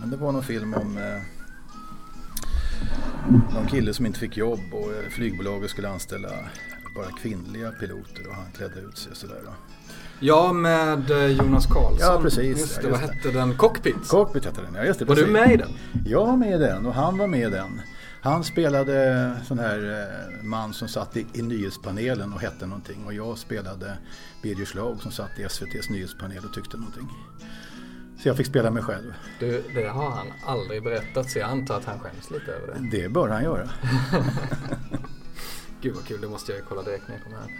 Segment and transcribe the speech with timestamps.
[0.00, 1.22] men det var någon film om eh,
[3.54, 6.28] någon kille som inte fick jobb och eh, flygbolaget skulle anställa
[6.96, 9.40] bara kvinnliga piloter och han klädde ut sig sådär.
[9.44, 9.52] Då.
[10.20, 11.98] Ja, med eh, Jonas Karlsson.
[12.00, 12.58] Ja, precis.
[12.58, 13.16] Just det, Ja, vad just det.
[13.16, 13.56] hette den?
[13.56, 14.08] Cockpit?
[14.08, 15.04] Cockpit hette den, ja just det.
[15.04, 15.32] Var du precis.
[15.32, 15.70] med i den?
[16.06, 17.80] Jag var med i den och han var med i den.
[18.22, 20.00] Han spelade sån här
[20.38, 23.98] eh, man som satt i, i nyhetspanelen och hette någonting och jag spelade
[24.42, 27.08] Birger Schlaug som satt i SVTs nyhetspanel och tyckte någonting.
[28.22, 29.14] Så jag fick spela mig själv.
[29.38, 32.98] Du, det har han aldrig berättat så jag antar att han skäms lite över det.
[32.98, 33.68] Det bör han göra.
[35.80, 37.50] Gud vad kul, det måste jag ju kolla direkt när jag kommer hem.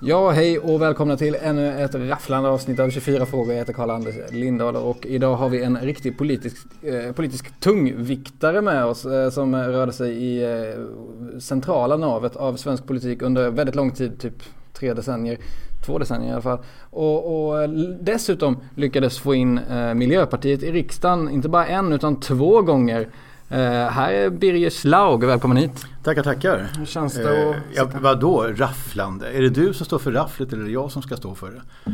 [0.00, 3.52] Ja, hej och välkomna till ännu ett rafflande avsnitt av 24 frågor.
[3.52, 8.84] Jag heter Karl-Anders Lindahl och idag har vi en riktig politisk, eh, politisk tungviktare med
[8.84, 13.90] oss eh, som rörde sig i eh, centrala navet av svensk politik under väldigt lång
[13.90, 15.38] tid, typ tre decennier.
[15.86, 16.58] Två decennier i alla fall.
[16.90, 22.20] Och, och l- dessutom lyckades få in eh, Miljöpartiet i riksdagen, inte bara en utan
[22.20, 23.08] två gånger.
[23.48, 25.84] Eh, här är Birger Schlaug, välkommen hit.
[26.04, 26.70] Tackar, tackar.
[26.78, 29.30] Hur känns det Eh, ja, vadå rafflande?
[29.32, 31.50] Är det du som står för rafflet eller är det jag som ska stå för
[31.50, 31.92] det?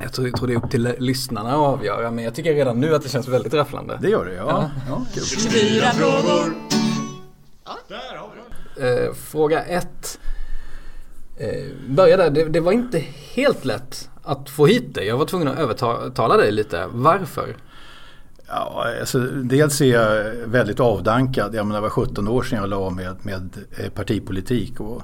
[0.00, 2.80] Jag tror, jag tror det är upp till lyssnarna att avgöra men jag tycker redan
[2.80, 3.98] nu att det känns väldigt rafflande.
[4.02, 4.70] Det gör det, ja.
[4.88, 5.22] ja kul.
[8.80, 10.18] Eh, fråga ett.
[11.36, 12.98] Eh, börja där, det, det var inte
[13.34, 15.06] helt lätt att få hit dig.
[15.06, 16.86] Jag var tvungen att övertala dig lite.
[16.92, 17.56] Varför?
[18.48, 21.54] Ja, alltså, dels är jag väldigt avdankad.
[21.54, 24.80] Jag menar, det var 17 år sedan jag la av med, med eh, partipolitik.
[24.80, 25.02] Och,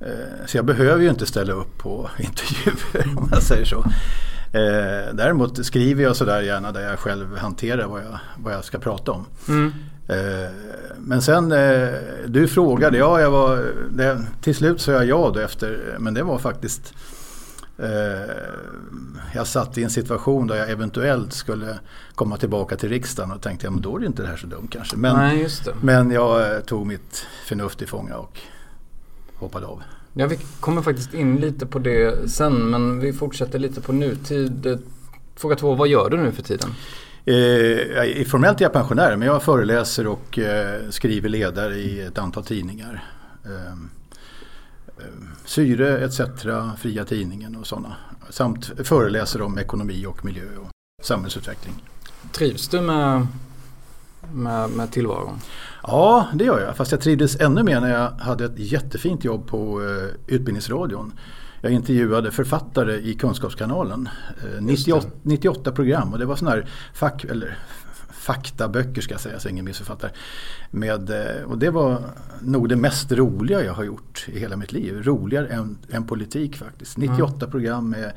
[0.00, 3.84] eh, så jag behöver ju inte ställa upp på intervjuer om jag säger så.
[4.58, 8.78] Eh, däremot skriver jag sådär gärna där jag själv hanterar vad jag, vad jag ska
[8.78, 9.26] prata om.
[9.48, 9.54] Eh,
[10.98, 11.88] men sen, eh,
[12.26, 16.22] du frågade, ja jag var, det, till slut sa jag ja då efter, men det
[16.22, 16.94] var faktiskt
[17.78, 18.34] Eh,
[19.34, 21.78] jag satt i en situation där jag eventuellt skulle
[22.14, 24.46] komma tillbaka till riksdagen och tänkte ja, men då är det inte det här så
[24.46, 24.96] dumt kanske.
[24.96, 25.48] Men, Nej,
[25.80, 28.38] men jag eh, tog mitt förnuft i fånga och
[29.34, 29.82] hoppade av.
[30.12, 34.66] Ja, vi kommer faktiskt in lite på det sen men vi fortsätter lite på nutid.
[34.66, 34.76] Eh,
[35.36, 36.70] Fråga två, vad gör du nu för tiden?
[37.26, 42.44] Eh, formellt är jag pensionär men jag föreläser och eh, skriver ledare i ett antal
[42.44, 43.04] tidningar.
[43.44, 43.72] Eh,
[44.98, 45.14] eh,
[45.44, 46.20] Syre etc,
[46.78, 47.96] Fria Tidningen och sådana.
[48.30, 50.70] Samt föreläser om ekonomi och miljö och
[51.04, 51.74] samhällsutveckling.
[52.32, 53.26] Trivs du med,
[54.34, 55.38] med, med tillvaron?
[55.82, 56.76] Ja, det gör jag.
[56.76, 61.12] Fast jag trivdes ännu mer när jag hade ett jättefint jobb på eh, Utbildningsradion.
[61.64, 64.08] Jag intervjuade författare i Kunskapskanalen.
[64.42, 67.58] Eh, 98, 98 program och det var sådana här fack, eller
[68.12, 70.12] faktaböcker ska jag säga, så ingen missförfattar.
[70.70, 72.02] Med, eh, och det var
[72.40, 75.02] nog det mest roliga jag har gjort i hela mitt liv.
[75.02, 76.96] Roligare än, än politik faktiskt.
[76.96, 78.12] 98 program, med,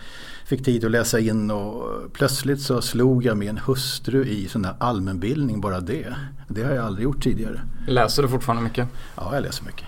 [0.45, 4.75] fick tid att läsa in och plötsligt så slog jag min hustru i sån där
[4.79, 6.15] allmänbildning, bara det.
[6.47, 7.61] Det har jag aldrig gjort tidigare.
[7.87, 8.87] Läser du fortfarande mycket?
[9.15, 9.87] Ja, jag läser mycket.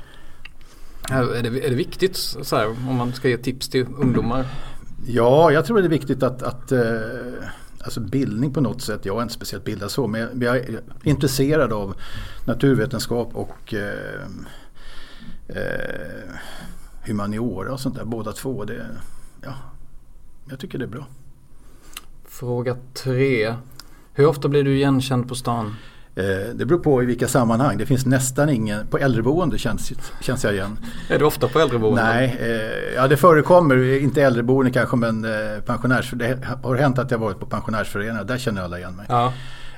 [1.12, 4.46] Är det, är det viktigt så här, om man ska ge tips till ungdomar?
[5.08, 6.81] Ja, jag tror det är viktigt att, att eh,
[7.80, 10.58] alltså bildning på något sätt, jag är inte speciellt bildad så, men jag, men jag
[10.58, 11.96] är intresserad av
[12.46, 14.22] naturvetenskap och eh,
[15.47, 16.30] eh,
[17.06, 18.66] humaniora och sånt där, båda två.
[18.66, 18.86] Det,
[19.44, 19.53] ja,
[20.50, 21.08] jag tycker det är bra.
[22.26, 23.56] Fråga tre.
[24.14, 25.76] Hur ofta blir du igenkänd på stan?
[26.16, 26.24] Eh,
[26.56, 27.78] det beror på i vilka sammanhang.
[27.78, 30.80] Det finns nästan ingen, på äldreboende känns, känns jag igen.
[31.09, 32.06] Är du ofta på äldreboenden?
[32.06, 37.12] Nej, eh, ja det förekommer, inte äldreboende kanske men eh, pensionärs, det har hänt att
[37.12, 39.06] jag varit på pensionärsföreningar, där känner alla igen mig.
[39.09, 39.34] Ja.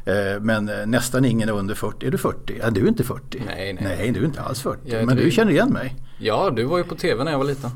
[0.05, 2.07] Eh, men eh, nästan ingen är under 40.
[2.07, 2.57] Är du 40?
[2.61, 3.43] Ja, du är inte 40.
[3.45, 3.95] Nej, nej.
[3.97, 4.79] Nej, du är inte alls 40.
[4.85, 5.33] Jag men du dryg.
[5.33, 5.95] känner igen mig.
[6.19, 7.69] ja, du var ju på tv när jag var liten.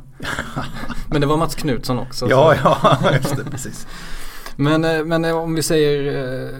[1.09, 2.27] Men det var Mats Knutsson också.
[2.29, 3.87] Ja, så- ja, just det, precis.
[4.55, 6.51] Men, eh, men om vi säger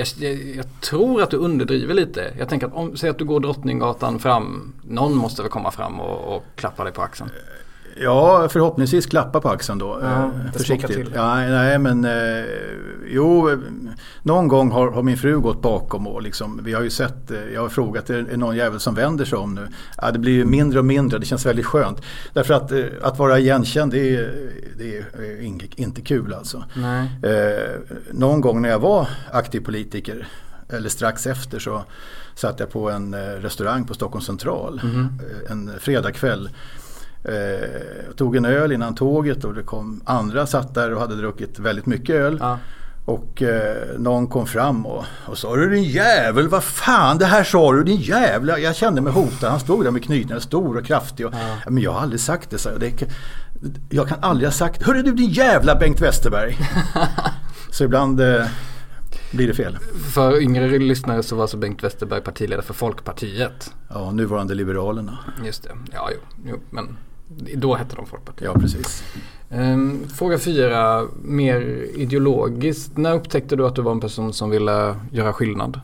[0.00, 2.34] jag, jag, tror att du underdriver lite.
[2.38, 4.72] Jag tänker att om, säg att du går Drottninggatan fram.
[4.82, 7.30] Någon måste väl komma fram och, och klappa dig på axeln.
[8.02, 9.98] Ja, förhoppningsvis klappa på axeln då.
[10.02, 11.08] Ja, eh, försiktigt.
[11.14, 12.44] Ja, nej, men eh,
[13.06, 13.50] jo,
[14.22, 17.38] någon gång har, har min fru gått bakom och liksom, vi har ju sett, eh,
[17.54, 19.68] jag har frågat, är det någon jävel som vänder sig om nu?
[19.96, 22.02] Ja, det blir ju mindre och mindre, det känns väldigt skönt.
[22.32, 24.34] Därför att, eh, att vara igenkänd, det är,
[24.78, 25.42] det är
[25.76, 26.64] inte, kul alltså.
[26.74, 27.08] Nej.
[27.22, 30.28] Eh, någon gång när jag var aktiv politiker,
[30.68, 31.84] eller strax efter så
[32.34, 36.50] satt jag på en restaurang på Stockholms central eh, en fredagkväll.
[37.24, 41.58] Eh, tog en öl innan tåget och det kom andra satt där och hade druckit
[41.58, 42.36] väldigt mycket öl.
[42.40, 42.58] Ja.
[43.04, 47.44] Och eh, någon kom fram och, och sa du din jävel, vad fan det här
[47.44, 48.58] sa du din jävla.
[48.58, 49.50] Jag kände mig hotad.
[49.50, 51.26] Han stod där med knytningar, stor och kraftig.
[51.26, 51.70] Och, ja.
[51.70, 52.80] Men jag har aldrig sagt det, så jag.
[52.80, 53.06] Det,
[53.90, 56.58] jag kan aldrig ha sagt, hörru du din jävla Bengt Westerberg.
[57.70, 58.46] så ibland eh,
[59.30, 59.78] blir det fel.
[60.14, 63.72] För yngre lyssnare så var alltså Bengt Westerberg partiledare för Folkpartiet.
[63.88, 65.18] Ja, nuvarande Liberalerna.
[65.44, 66.96] Just det, ja jo, jo men
[67.56, 68.50] då hette de Folkpartiet.
[68.54, 69.02] Ja, precis.
[69.50, 71.60] Ehm, fråga fyra, mer
[71.94, 72.96] ideologiskt.
[72.96, 75.80] När upptäckte du att du var en person som ville göra skillnad?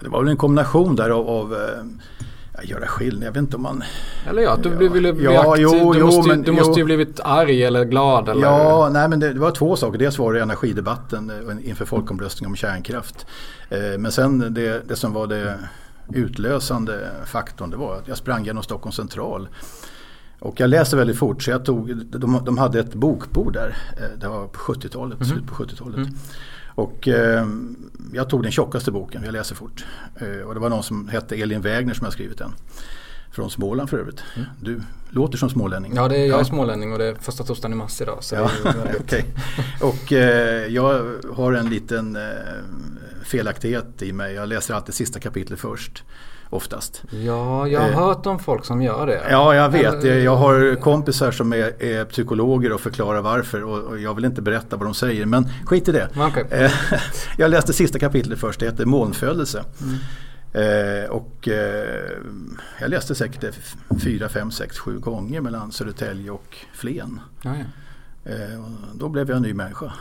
[0.00, 3.22] Det var väl en kombination där av, av eh, göra skillnad.
[3.24, 3.82] Jag vet inte om man...
[4.28, 4.90] Eller ja, att du Ja.
[4.92, 5.66] ville bli Ja, aktiv.
[5.72, 8.42] jo, du jo, måste, men- du måste ju blivit arg eller glad eller?
[8.42, 9.98] Ja, nej men det, det var två saker.
[9.98, 13.26] Dels var det energidebatten eh, inför folkomröstningen om kärnkraft.
[13.70, 15.58] Eh, Men sen det, det som var det
[16.12, 19.48] utlösande faktorn det var att jag sprang genom Stockholms central.
[20.44, 23.76] Och jag läste väldigt fort så jag tog, de, de hade ett bokbord där.
[23.96, 25.28] Eh, Det var på 70-talet, Mhm.
[25.28, 25.96] slutet på 70-talet.
[25.96, 26.10] Mm.
[26.74, 27.46] Och eh,
[28.12, 29.84] jag tog den tjockaste boken, jag läser fort.
[30.16, 32.52] Eh, och det var någon som hette Elin Wägner som har skrivit den.
[33.30, 34.20] Från Småland för övrigt.
[34.60, 34.80] Du
[35.10, 35.92] låter som smålänning.
[35.92, 36.02] Mm.
[36.02, 38.18] Ja, det är, jag är smålänning och det är första torsdagen i mars idag.
[38.20, 39.00] Så Ja, väldigt...
[39.00, 39.24] okej.
[39.80, 42.22] Och eh, jag har en liten eh,
[43.24, 44.34] felaktighet i mig.
[44.34, 46.04] Jag läser alltid sista kapitlet först.
[46.54, 47.02] Oftast.
[47.10, 47.94] ja, jag har Eh.
[47.98, 49.22] hört om folk som gör det.
[49.30, 49.94] Ja, jag vet.
[49.94, 53.62] Eller- Jag har kompisar som är, är psykologer och förklarar varför.
[53.64, 55.26] Och, och jag vill inte berätta vad de säger.
[55.26, 56.08] Men skit i det.
[56.16, 56.46] Okej.
[56.50, 56.72] Eh,
[57.38, 58.60] jag läste sista kapitlet först.
[58.60, 59.64] Det heter Molnfödelse.
[59.82, 59.94] Mm.
[61.04, 62.10] Eh, och eh,
[62.80, 63.52] jag läste säkert det
[64.02, 67.20] fyra, fem, sex, sju gånger mellan Södertälje och Flen.
[67.42, 67.64] Ja, ja.
[68.32, 69.92] Eh, och då blev jag en ny människa.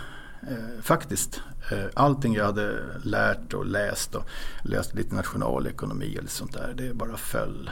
[0.48, 1.42] Eh, faktiskt.
[1.72, 4.24] Eh, allting jag hade lärt och läst och
[4.64, 6.74] läst lite nationalekonomi och lite sånt där.
[6.78, 7.70] Det bara föll.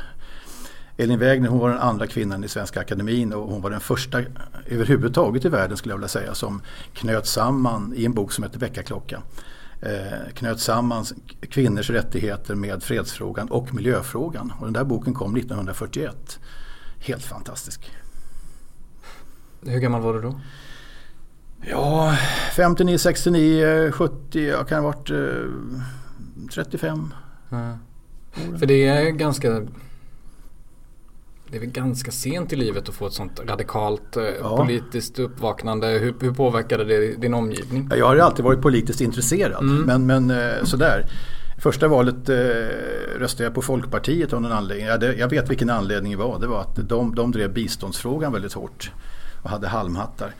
[0.97, 4.21] Elin Wägner hon var den andra kvinnan i Svenska Akademin och hon var den första
[4.65, 6.62] överhuvudtaget i världen skulle jag vilja säga som
[6.94, 9.21] knöt samman i en bok som heter Väckarklocka.
[9.81, 11.06] Eh, knöt samman
[11.50, 14.53] kvinnors rättigheter med fredsfrågan och miljöfrågan.
[14.59, 16.39] Och den där boken kom 1941.
[17.00, 17.91] Helt fantastisk.
[19.62, 20.39] Hur gammal var du då?
[21.69, 22.16] Ja,
[22.56, 25.18] 59, 69, 70, jag kan ha varit eh,
[26.54, 27.13] 35.
[27.50, 27.78] Ja.
[28.60, 29.50] För det är ganska
[31.50, 34.58] det är väl ganska sent i livet att få ett sånt radikalt eh, Ja.
[34.58, 35.88] politiskt uppvaknande.
[35.88, 37.88] Hur, hur påverkade det din omgivning?
[37.92, 39.81] Ja, Jag har ju alltid varit politiskt intresserad, Mm.
[39.81, 41.06] men, men eh, sådär.
[41.62, 42.36] Första valet eh,
[43.19, 44.86] röstade jag på Folkpartiet av någon anledning.
[44.88, 46.40] Ja, det, jag vet vilken anledning det var.
[46.40, 48.92] Det var att de, de drev biståndsfrågan väldigt hårt
[49.42, 50.36] och hade halmhattar.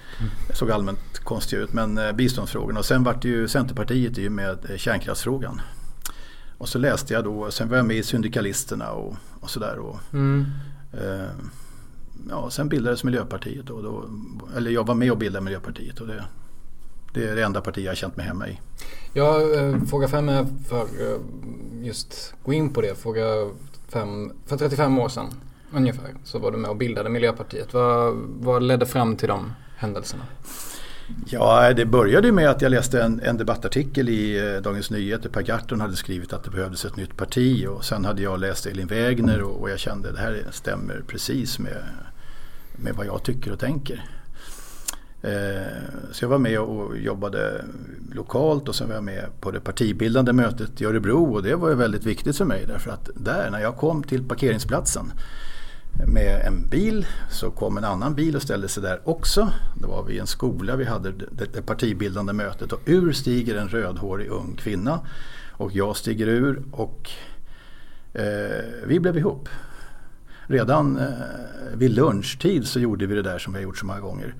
[0.48, 2.77] Det såg allmänt konstigt ut, men eh, biståndsfrågan.
[2.77, 5.62] Och sen vart det ju Centerpartiet ju med eh, kärnkraftsfrågan.
[6.57, 9.77] Och så läste jag då, sen var jag med i Syndikalisterna och, och sådär.
[9.80, 10.45] Och, Mm.
[10.94, 11.30] Eh,
[12.30, 13.69] ja, sen bildades Miljöpartiet.
[13.69, 14.06] Och då,
[14.57, 16.00] eller jag var med och bildade Miljöpartiet.
[16.00, 16.24] Och det,
[17.13, 18.59] det är det enda parti jag har känt mig hemma i.
[19.13, 21.18] Ja, eh, fråga fem är för eh,
[21.81, 22.95] just gå in på det.
[22.95, 23.24] Fråga
[23.88, 25.33] fem, för 35 år sedan
[25.73, 27.73] ungefär så var du med och bildade Miljöpartiet.
[27.73, 30.23] Vad, vad ledde fram till de händelserna?
[31.25, 35.29] Ja, det började med att jag läste en, en debattartikel i eh, Dagens Nyheter.
[35.29, 37.67] Per Gahrton hade skrivit att det behövdes ett nytt parti.
[37.67, 41.01] Och sen hade jag läst Elin Wägner och, och jag kände att det här stämmer
[41.07, 41.84] precis med,
[42.75, 44.05] med vad jag tycker och tänker.
[45.22, 45.62] Eh,
[46.12, 47.65] så jag var med och jobbade
[48.12, 51.69] lokalt och sen var jag med på det partibildande mötet i Örebro och det var
[51.69, 55.12] ju väldigt viktigt för mig därför att där när jag kom till parkeringsplatsen
[56.08, 59.51] med en bil så kom en annan bil och ställde sig där också.
[59.75, 63.55] Då var vi i en skola, vi hade det, det partibildande mötet och ur stiger
[63.55, 65.00] en rödhårig ung kvinna
[65.51, 67.10] och jag stiger ur och
[68.13, 69.50] eh, vi blev ihop.
[70.48, 71.08] Redan eh,
[71.74, 74.36] vid lunchtid så gjorde vi det där som vi har gjort så många gånger.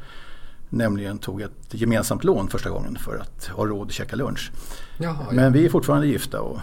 [0.70, 4.52] Nämligen tog ett gemensamt lån första gången för att ha råd att käka lunch.
[4.98, 5.36] Jaha, ja.
[5.36, 6.60] Men vi är fortfarande gifta och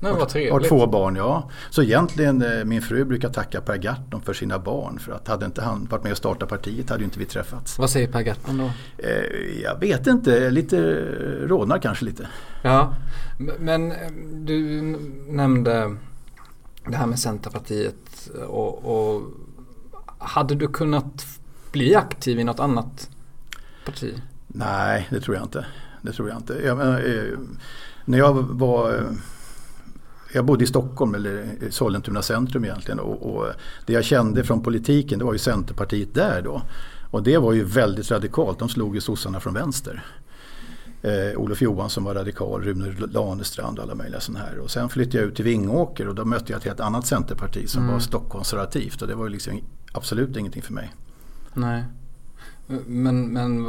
[0.00, 0.68] Nej, vad har trevligt.
[0.68, 1.50] två barn, ja.
[1.70, 4.98] Så egentligen eh, min fru brukar tacka Per Gahrton för sina barn.
[4.98, 7.78] För att hade inte han varit med och startat partiet hade ju inte vi träffats.
[7.78, 8.70] Vad säger Per Gahrton då?
[8.98, 10.76] Eh, jag vet inte, lite
[11.46, 12.28] rodnar kanske lite.
[12.62, 12.94] Ja,
[13.58, 14.82] men eh, du
[15.28, 15.96] nämnde
[16.86, 19.22] det här med Centerpartiet och, och
[20.18, 21.26] hade du kunnat
[21.72, 23.10] bli aktiv i något annat
[23.84, 24.14] parti?
[24.46, 25.66] Nej, det tror jag inte.
[26.02, 26.60] Det tror jag inte.
[26.64, 26.78] Jag,
[28.04, 29.00] när jag var eh,
[30.36, 33.46] jag bodde i Stockholm eller Sollentuna centrum egentligen och, och,
[33.86, 36.62] det jag kände från politiken det var ju Centerpartiet där då.
[37.10, 38.58] Och det var ju väldigt radikalt.
[38.58, 40.04] De slog ju sossarna från vänster.
[41.02, 44.58] Eh, Olof Johansson var radikal, Rune Lanestrand och alla möjliga sådana här.
[44.58, 47.68] Och sen flyttade jag ut till Vingåker och då mötte jag ett helt annat centerparti
[47.68, 47.92] som mm.
[47.92, 49.60] var stockkonservativt och det var ju liksom
[49.92, 50.94] absolut ingenting för mig.
[51.54, 51.84] Nej.
[52.86, 53.66] Men, men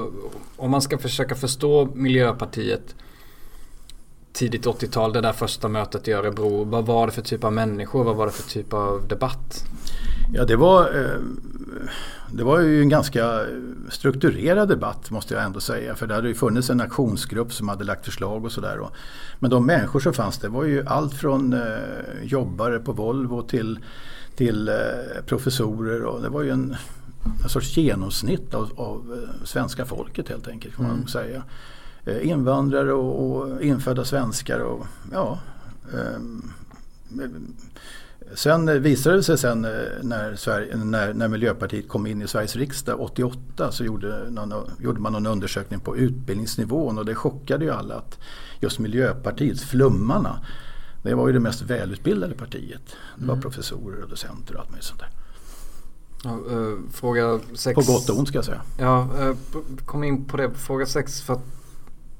[0.55, 2.95] om man ska försöka förstå Miljöpartiet
[4.37, 6.63] tidigt 80-tal, det där första mötet i Örebro.
[6.63, 8.03] Vad var det för typ av människor?
[8.03, 9.65] Vad var det för typ av debatt?
[10.33, 11.19] Ja, det var, eh,
[12.31, 13.45] det var ju en ganska
[13.89, 15.95] strukturerad debatt måste jag ändå säga.
[15.95, 18.79] För det hade ju funnits en aktionsgrupp som hade lagt förslag och sådär.
[19.39, 21.61] Men de människor som fanns det var ju allt från eh,
[22.23, 23.79] jobbare på Volvo till,
[24.35, 24.75] till eh,
[25.25, 26.03] professorer.
[26.03, 26.75] Och det var ju en,
[27.43, 31.07] en sorts genomsnitt av, av svenska folket helt enkelt kan man mm.
[31.07, 31.43] säga.
[32.21, 35.39] Invandrare och, och infödda svenskar och ja.
[35.93, 36.51] Um,
[38.35, 39.71] Sen visade det sig sen eh,
[40.01, 44.99] när, Sverige, när, när, Miljöpartiet kom in i Sveriges riksdag 88 så gjorde, någon, gjorde
[44.99, 48.19] man någon undersökning på utbildningsnivån och det chockade ju alla att
[48.59, 50.39] just Miljöpartiet, flummarna,
[51.03, 52.81] det var ju det mest välutbildade partiet.
[53.15, 53.41] Det var mm.
[53.41, 55.09] professorer och docenter och allt möjligt sånt där.
[56.23, 56.39] Ja,
[56.91, 57.75] fråga 6.
[57.75, 58.61] På gott och ont ska jag säga.
[58.79, 59.09] Ja,
[59.85, 60.51] kom in på det.
[60.53, 61.21] Fråga 6.
[61.21, 61.56] För att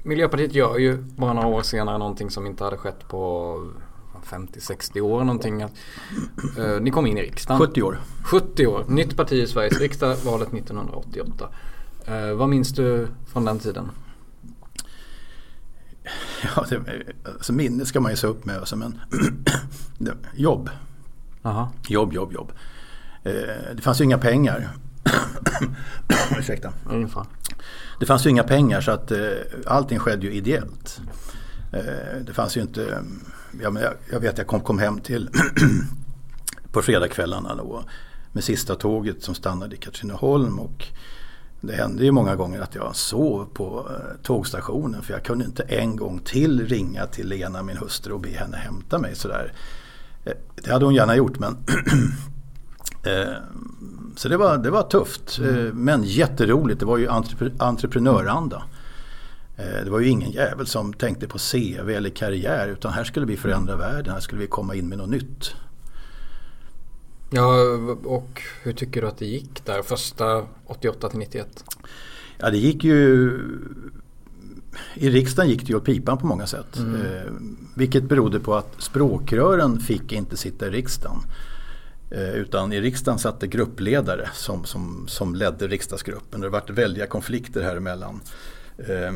[0.08, 3.54] Miljöpartiet gör ju bara några år senare någonting som inte hade skett på
[4.24, 5.62] 50-60 år någonting.
[5.62, 7.60] Uh, ni kom in i riksdagen.
[7.60, 7.98] 70 år.
[8.24, 8.84] 70 år.
[8.88, 11.48] Nytt parti i Sveriges riksdag, valet 1988.
[12.08, 13.90] Uh, eh, vad minns du från den tiden?
[16.56, 16.82] Ja, det,
[17.24, 18.58] alltså minne ska man ju se upp med.
[18.58, 19.00] Alltså, men
[20.34, 20.70] jobb.
[21.42, 21.72] Aha.
[21.88, 22.52] Jobb, jobb, jobb.
[23.22, 23.32] Eh,
[23.74, 24.68] det fanns ju inga pengar.
[26.38, 26.72] Ursäkta.
[26.90, 27.24] Ungefär.
[27.98, 29.18] Det fanns ju inga pengar så att eh,
[29.66, 31.00] allting skedde ju ideellt.
[31.72, 32.98] Eh, det fanns ju inte eh,
[33.62, 35.30] ja, men jag, jag vet jag kom, kom hem till
[36.72, 37.84] på fredagskvällarna då,
[38.32, 40.58] med sista tåget som stannade i Katrineholm.
[40.58, 40.86] Och
[41.60, 45.62] det hände ju många gånger att jag sov på eh, tågstationen för jag kunde inte
[45.62, 49.14] en gång till ringa till Lena, min hustru, och be henne hämta mig.
[49.14, 49.52] Sådär.
[50.24, 51.56] Eh, det hade hon gärna gjort men
[54.16, 55.84] så det var, det var tufft mm.
[55.84, 56.80] men jätteroligt.
[56.80, 57.08] Det var ju
[57.58, 58.62] entreprenöranda.
[59.58, 63.26] Eh, det var ju ingen jävel som tänkte på CV eller karriär utan här skulle
[63.26, 65.54] vi förändra världen, här skulle vi komma in med något nytt.
[67.30, 67.54] Ja,
[68.04, 71.64] och hur tycker du att det gick där första 88 till 91?
[72.38, 73.40] Ja, det gick ju...
[74.94, 76.76] I riksdagen gick det ju åt pipan på många sätt.
[76.76, 76.94] Mm.
[76.94, 77.32] Eh,
[77.74, 81.18] vilket berodde på att språkrören fick inte sitta i riksdagen.
[82.10, 86.40] Eh, utan i riksdagen satt det gruppledare som, som, som ledde riksdagsgruppen.
[86.40, 88.20] Det varit väldiga konflikter här emellan.
[88.78, 89.12] Eh,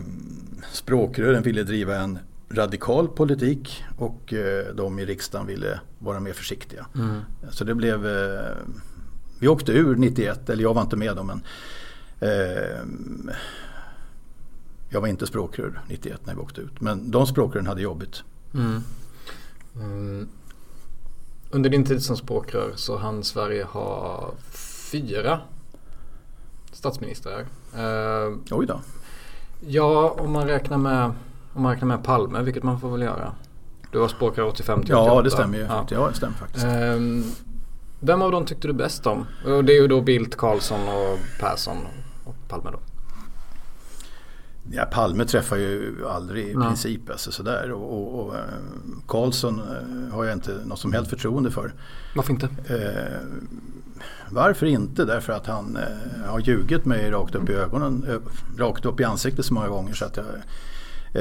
[0.72, 2.18] språkrören ville driva en
[2.50, 6.86] radikal politik och eh, de i riksdagen ville vara mer försiktiga.
[6.94, 7.20] Mm.
[7.50, 8.06] Så det blev,
[9.38, 11.42] vi åkte ur 91, eller jag var inte med då men
[14.88, 16.80] jag var inte språkrör 91 när vi åkte ut.
[16.80, 18.22] Men de språkrören hade jobbigt.
[18.54, 18.82] Mm.
[19.76, 20.28] Mm.
[21.54, 24.30] Under din tid som språkrör så hann Sverige ha
[24.90, 25.40] fyra
[26.72, 27.40] statsministrar.
[27.74, 28.80] Eh, Oj då.
[29.66, 31.12] Ja, om man räknar med,
[31.54, 33.32] om man räknar med Palme, vilket man får väl göra.
[33.90, 35.14] Du var språkare 85 till 88.
[35.14, 35.64] Ja, det stämmer ju.
[35.64, 36.66] Ja, ja det stämmer faktiskt.
[36.66, 37.24] Um,
[38.00, 39.26] vem av dem tyckte du bäst om?
[39.46, 41.76] Och det är ju då Bildt, Karlsson och Persson
[42.24, 42.78] och Palme då.
[44.70, 47.72] Ja, Palme träffar ju aldrig i princip alltså, sådär.
[47.72, 48.40] Och, och, och eh,
[49.06, 51.72] Karlsson eh, har jag inte något som helst förtroende för.
[52.16, 52.48] Varför inte?
[52.66, 53.18] Eh,
[54.30, 55.04] varför inte?
[55.04, 58.18] Därför att han eh, har ljugit mig rakt upp i ögonen, eh,
[58.58, 59.94] rakt upp i ansiktet så många gånger.
[59.94, 60.26] Så att jag,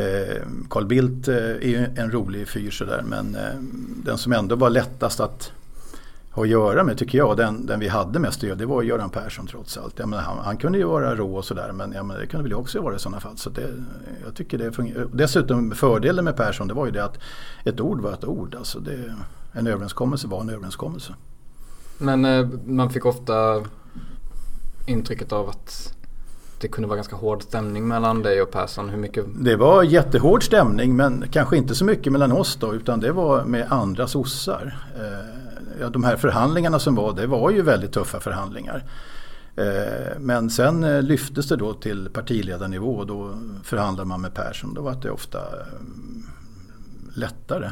[0.01, 3.38] eh, Carl Bildt är ju en rolig fyr sådär men
[4.03, 5.51] den som ändå var lättast att
[6.31, 8.83] ha att göra med tycker jag, den, den vi hade mest att göra, det var
[8.83, 10.00] Göran Persson trots allt.
[10.00, 12.43] Jag menar, han, han kunde ju vara rå och sådär men jag menar, det kunde
[12.43, 13.38] väl jag också vara i sådana fall.
[13.38, 13.69] Så det,
[14.25, 15.07] jag tycker det fungerar.
[15.13, 17.19] Dessutom fördelen med Persson det var ju det att
[17.63, 18.55] ett ord var ett ord.
[18.55, 19.15] Alltså det,
[19.51, 21.13] en överenskommelse var en överenskommelse.
[21.97, 23.63] Men eh, man fick ofta
[24.88, 25.95] intrycket av att
[26.61, 28.89] det kunde vara ganska hård stämning mellan dig och Persson.
[28.89, 29.25] Hur mycket?
[29.35, 33.45] Det var jättehård stämning men kanske inte så mycket mellan oss då utan det var
[33.45, 34.77] med andra sossar.
[34.95, 38.84] Eh, ja, de här förhandlingarna som var det var ju väldigt tuffa förhandlingar.
[39.56, 44.74] Eh, men sen eh, lyftes det då till partiledarnivå och då förhandlade man med Persson.
[44.74, 45.40] Då var det ofta
[45.80, 46.24] mm,
[47.16, 47.72] lättare.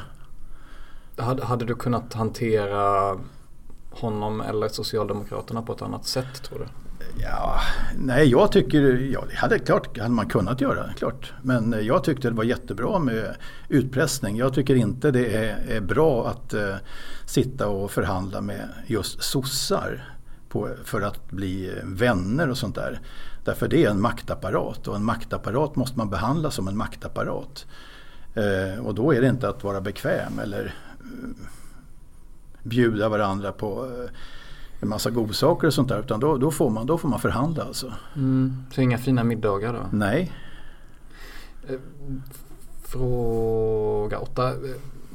[1.18, 3.16] Hade, hade du kunnat hantera
[3.92, 6.66] honom eller Socialdemokraterna på ett annat sätt tror du?
[7.18, 7.60] Ja,
[7.98, 8.82] nej, jag tycker,
[9.14, 11.34] ja, det hade, klart, hade man kunnat göra, klart.
[11.42, 13.36] Men jag tyckte det var jättebra med
[13.70, 14.38] utpressning.
[14.38, 16.76] Jag tycker inte det är, är bra att eh,
[17.26, 20.16] sitta och förhandla med just sossar
[20.50, 23.00] på, för att bli vänner och sånt där.
[23.46, 27.66] Därför det är en maktapparat och en maktapparat måste man behandla som en maktapparat.
[28.34, 31.46] Eh, och då är det inte att vara bekväm eller eh,
[32.64, 34.10] bjuda varandra på eh,
[34.80, 36.00] en massa godsaker och sånt där.
[36.00, 37.94] Utan då, då, får, man, då får man förhandla alltså.
[38.16, 39.98] Mm, så inga fina middagar då?
[39.98, 40.32] Nej.
[41.70, 41.76] Eh,
[42.84, 44.54] fråga 8.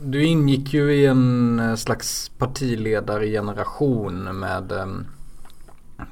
[0.02, 4.72] Du ingick ju i en eh, slags partiledargeneration med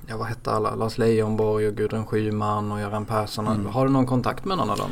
[0.06, 0.74] Ja vad hette alla?
[0.74, 3.46] Lars Leijonborg och Gudrun Schyman och Göran Persson.
[3.46, 3.66] Mm.
[3.66, 4.90] Har du någon kontakt med någon av dem?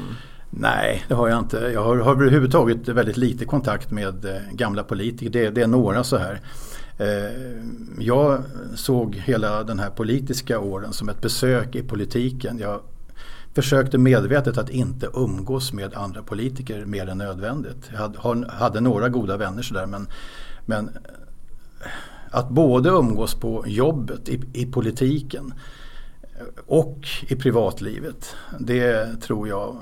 [0.51, 1.57] Nej, det har jag inte.
[1.57, 5.31] Jag har, har överhuvudtaget väldigt lite kontakt med eh, gamla politiker.
[5.31, 6.41] Det, det är några så här.
[7.01, 7.63] Eh,
[7.99, 8.43] jag
[8.75, 12.59] såg hela den här politiska åren som ett besök i politiken.
[12.59, 12.81] Jag
[13.55, 17.91] försökte medvetet att inte umgås med andra politiker mer än nödvändigt.
[17.93, 20.09] Jag hade några goda vänner sådär men,
[20.67, 20.91] men
[22.31, 25.55] att både umgås på jobbet, i, i politiken
[26.67, 28.37] och i privatlivet.
[28.59, 29.77] Det tror jag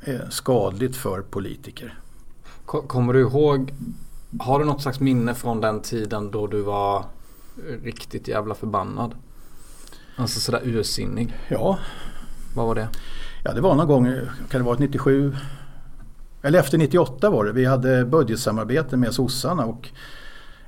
[0.00, 1.98] är skadligt för politiker.
[2.64, 3.72] Kommer du ihåg
[4.40, 7.04] har du något slags minne från den tiden då du var
[7.82, 9.14] riktigt jävla förbannad?
[10.16, 11.34] Alltså sådär ursinnig.
[11.48, 11.78] Ja.
[12.54, 12.88] Vad var det?
[13.44, 14.04] Ja det var någon gång,
[14.50, 15.36] kan det vara 97?
[16.42, 17.52] Eller efter 98 var det.
[17.52, 19.88] Vi hade budgetsamarbete med sossarna och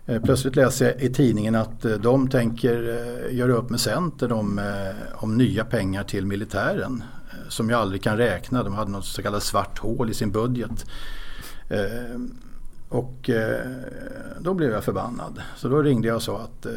[0.07, 4.33] eh, plötsligt läser jag i tidningen att eh, de tänker eh, göra upp med Centern
[4.33, 4.61] om,
[5.15, 7.03] om nya pengar till militären.
[7.49, 8.63] Som jag aldrig kan räkna.
[8.63, 10.87] De hade något så kallat svart hål i sin budget.
[12.95, 13.61] Och eh,
[14.41, 15.43] då blev jag förbannad.
[15.57, 16.73] Så då ringde jag och sa att eh,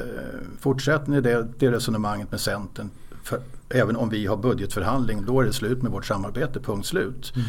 [0.60, 2.90] fortsätter ni det, det resonemanget med Centern,
[3.24, 7.34] för, även om vi har budgetförhandling, då är det slut med vårt samarbete, punkt slut.
[7.36, 7.48] Mm.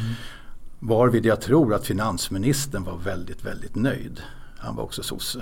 [0.78, 4.20] Varvid jag tror att finansministern var väldigt, väldigt nöjd.
[4.58, 5.40] Han var också sosse.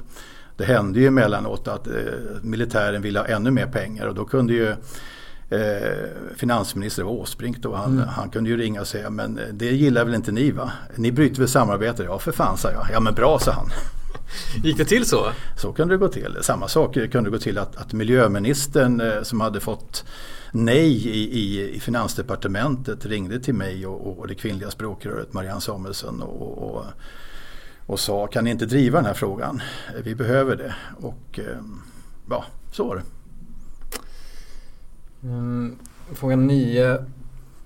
[0.56, 1.94] Det hände ju emellanåt att eh,
[2.42, 4.74] militären ville ha ännu mer pengar och då kunde ju
[5.50, 8.08] eh, finansminister Åsbrink då, han, mm.
[8.08, 10.72] han, kunde ju ringa och säga men eh, det gillar väl inte ni va?
[10.94, 12.02] Ni bryter väl samarbete?
[12.02, 12.86] Ja för fan sa jag.
[12.92, 13.70] Ja men bra sa han.
[14.64, 15.26] Gick det till så?
[15.56, 16.38] Så kunde det gå till.
[16.40, 20.04] Samma sak kunde gå till att, att miljöministern eh, som hade fått
[20.52, 26.22] nej i, i, i finansdepartementet ringde till mig och, och det kvinnliga språkröret Marianne Samuelsson
[26.22, 26.84] och, och,
[27.86, 29.62] och, sa kan ni inte driva den här frågan?
[30.02, 30.74] Vi behöver det.
[31.00, 31.58] Och eh,
[32.30, 33.02] ja, så var det.
[35.22, 35.76] Mm,
[36.14, 36.98] fråga 9.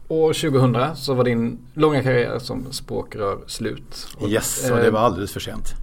[0.08, 4.08] År 2000 så var din långa karriär som språkrör slut.
[4.16, 5.74] Och, yes, och det var alldeles för sent.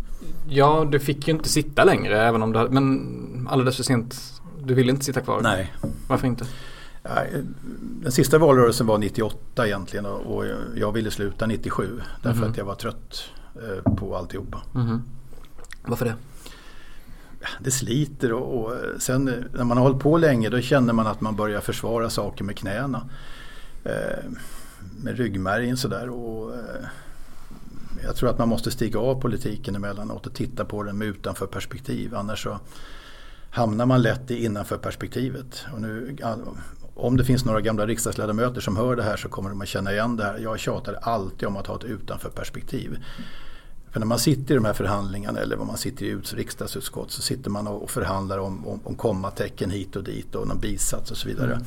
[0.50, 4.42] Ja, du fick ju inte sitta längre även om du hade, men alldeles för sent.
[4.64, 5.42] Du ville inte sitta kvar?
[5.42, 5.74] Nej.
[6.08, 6.46] Varför inte?
[8.02, 12.52] Den sista valrörelsen var 98 egentligen och jag ville sluta 97 därför mm.
[12.52, 14.62] att jag var trött eh, på alltihopa.
[14.76, 15.02] Mm.
[15.86, 16.16] Varför det?
[17.60, 21.22] Det sliter och, och, sen när man har hållit på länge då känner man att
[21.22, 23.10] man börjar försvara saker med knäna.
[23.84, 24.30] Eh,
[25.04, 26.10] med ryggmärgen sådär.
[26.10, 26.86] Och, eh,
[28.04, 31.48] jag tror att man måste stiga av politiken emellanåt och titta på den med utanför
[31.48, 32.16] perspektiv.
[32.16, 32.60] Annars så
[33.50, 35.66] hamnar man lätt i innanför perspektivet.
[35.74, 36.18] Och nu,
[36.96, 39.92] om det finns några gamla riksdagsledamöter som hör det här så kommer de att känna
[39.92, 40.38] igen det här.
[40.38, 42.98] Jag tjatar alltid om att ha ett utanför perspektiv.
[43.98, 47.22] För när man sitter i de här förhandlingarna eller om man sitter i riksdagsutskott så
[47.22, 51.18] sitter man och förhandlar om, om, om kommatecken hit och dit och någon bisats och
[51.18, 51.54] så vidare.
[51.54, 51.66] Mm.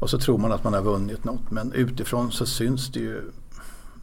[0.00, 3.22] Och så tror man att man har vunnit något men utifrån så syns det ju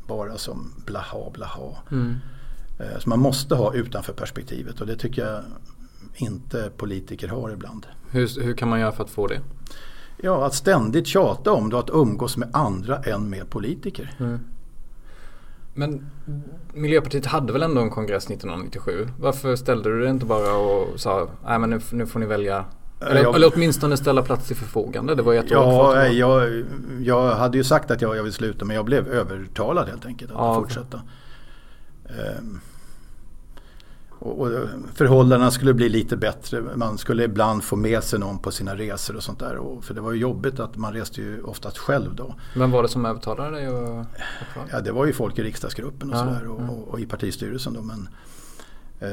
[0.08, 1.78] bara som blaha blaha.
[1.92, 2.16] Mm.
[2.80, 5.44] Eh, så man måste ha utanför perspektivet och det tycker jag
[6.16, 7.86] inte politiker har ibland.
[8.10, 9.42] Hur, hur kan man göra för att få det?
[10.18, 14.16] Ja, att ständigt tjata om det och att umgås med andra än med politiker.
[14.20, 14.40] Mm.
[15.78, 16.06] Men
[16.74, 19.08] Miljöpartiet hade väl ändå en kongress 1997?
[19.20, 22.66] Varför ställde du det inte bara och sa nej men nu, nu får ni välja
[23.02, 25.16] eller, jag, eller åtminstone ställa plats till förfogande.
[25.16, 26.64] Det var ett ja, jag,
[27.02, 30.32] jag hade ju sagt att jag, jag vill sluta men jag blev övertalad helt enkelt
[30.32, 31.02] att ja, fortsätta.
[32.40, 32.62] Um,
[34.26, 36.62] och, förhållandena skulle bli lite bättre.
[36.76, 39.56] Man skulle ibland få med sig någon på sina resor och sånt där.
[39.56, 42.36] Och, för det var ju jobbigt att man reste ju oftast själv då.
[42.56, 43.70] Vem var det som övertalade dig?
[43.70, 44.06] Och...
[44.72, 46.70] Ja det var ju folk i riksdagsgruppen och ja, sådär och, ja.
[46.70, 47.82] och, och, i partistyrelsen då.
[47.82, 48.10] Men,
[49.00, 49.10] eh,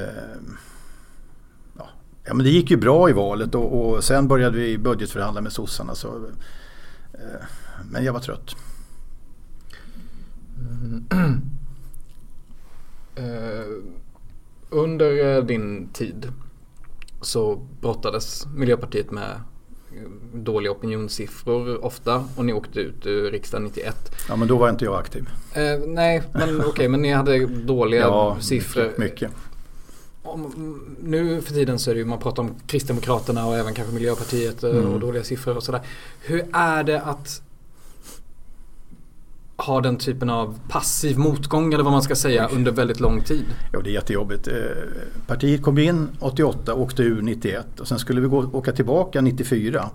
[1.78, 1.88] ja.
[2.24, 2.34] ja.
[2.34, 5.94] men det gick ju bra i valet och, och sen började vi budgetförhandla med sossarna.
[5.94, 6.08] Så,
[7.12, 7.44] eh,
[7.90, 8.56] men jag var trött.
[10.58, 11.42] Mm.
[13.18, 13.92] uh.
[14.72, 16.32] Under eh, din tid
[17.20, 19.40] så brottades Miljöpartiet med
[20.34, 23.96] dåliga opinionssiffror ofta och ni åkte ut ur riksdagen 91.
[24.28, 25.28] Ja men då var inte jag aktiv.
[25.54, 28.82] Eh, nej, men okej, okay, men ni hade dåliga ja, siffror.
[28.82, 28.98] Mycket.
[28.98, 29.30] mycket.
[30.22, 33.94] Om, nu för tiden så är det ju, man pratar om Kristdemokraterna och även kanske
[33.94, 34.86] Miljöpartiet mm.
[34.86, 35.80] och dåliga siffror och sådär.
[36.20, 37.42] Hur är det att
[39.66, 43.44] ha den typen av passiv motgång eller vad man ska säga under väldigt lång tid?
[43.72, 44.48] Ja, det är jättejobbigt.
[44.48, 44.54] Eh,
[45.26, 49.90] partiet kom in 88, åkte ur 91 och sen skulle vi gå, åka tillbaka 94.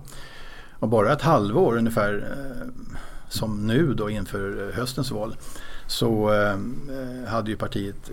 [0.72, 2.84] Och bara ett halvår ungefär eh,
[3.28, 5.36] som nu då inför höstens val
[5.86, 8.10] så eh, hade ju partiet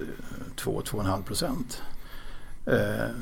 [0.57, 1.81] 2-2,5 procent.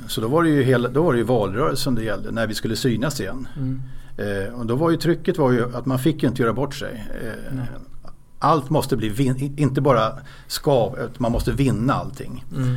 [0.08, 2.54] Så då var det ju, hela, då var det ju valrörelsen det gällde när vi
[2.54, 3.48] skulle synas igen.
[3.58, 4.54] Mm.
[4.54, 7.08] och då var ju trycket var ju att man fick inte göra bort sig.
[7.52, 7.65] Mm
[8.43, 10.13] allt måste bli, vin, inte bara
[10.47, 12.45] ska, man måste vinna allting.
[12.56, 12.75] Mm.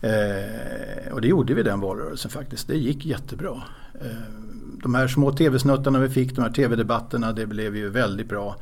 [0.00, 2.68] Eh, och det gjorde vi den valrörelsen faktiskt.
[2.68, 3.62] Det gick jättebra.
[4.00, 4.10] Eh,
[4.82, 8.56] de här små tv-snuttarna vi fick, de här tv-debatterna, det blev ju väldigt bra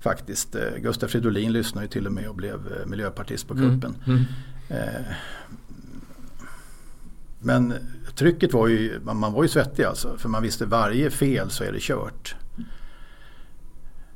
[0.00, 0.54] faktiskt.
[0.54, 3.94] Eh, Gustaf Fridolin lyssnade ju till och med och blev eh, miljöpartist på kuppen.
[4.06, 4.24] Mm.
[4.68, 5.04] Mm.
[7.40, 7.74] Men
[8.14, 10.16] trycket var ju, man, man var ju svettig alltså.
[10.18, 12.36] För man visste varje fel så är det kört.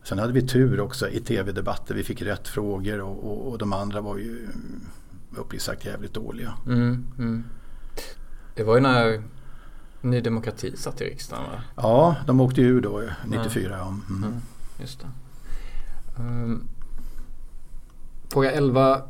[0.09, 1.95] Sen hade vi tur också i tv-debatter.
[1.95, 4.49] Vi fick rätt frågor och, och, och de andra var ju
[5.31, 6.55] uppriktigt sagt jävligt dåliga.
[6.67, 7.45] Mm, mm.
[8.55, 9.23] Det var ju när
[10.01, 11.61] Ny Demokrati satt i riksdagen va?
[11.77, 13.77] Ja, de åkte ju ur då 94.
[13.79, 13.87] Ja.
[13.87, 14.25] Mm.
[14.25, 14.41] Mm,
[14.81, 15.07] just det.
[16.23, 16.69] Um,
[18.29, 19.03] fråga 11.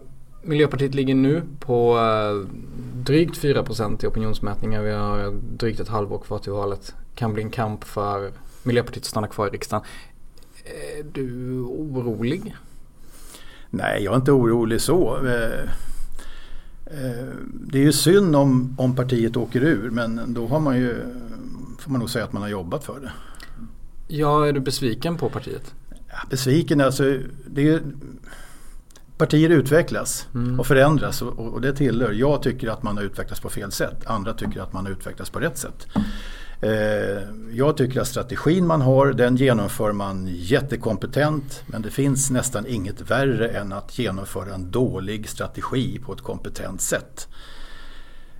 [0.42, 2.48] Miljöpartiet ligger nu på uh,
[2.94, 4.82] drygt 4% i opinionsmätningar.
[4.82, 6.94] Vi har drygt ett halvår kvar till valet.
[7.14, 8.32] Kan bli en kamp för
[8.62, 9.85] Miljöpartiet att stanna kvar i riksdagen.
[10.66, 12.57] Är du orolig?
[13.70, 15.26] Nej, jag är inte orolig så.
[15.26, 15.61] Eh,
[16.87, 20.96] eh, det är ju synd om, om partiet åker ur men då har man ju,
[21.79, 23.12] får man nog säga att man har jobbat för det.
[24.09, 25.74] Ja, är du besviken på partiet?
[26.09, 27.81] Ja, besviken, alltså det är,
[29.18, 30.61] partier utvecklas mm.
[30.61, 32.12] och förändras och, och, det tillhör.
[32.12, 34.07] Jag tycker att man har utvecklats på fel sätt.
[34.07, 35.87] Andra tycker att man har utvecklats på rätt sätt.
[36.61, 42.66] Eh, jag tycker att strategin man har den genomför man jättekompetent men det finns nästan
[42.66, 47.29] inget värre än att genomföra en dålig strategi på ett kompetent sätt.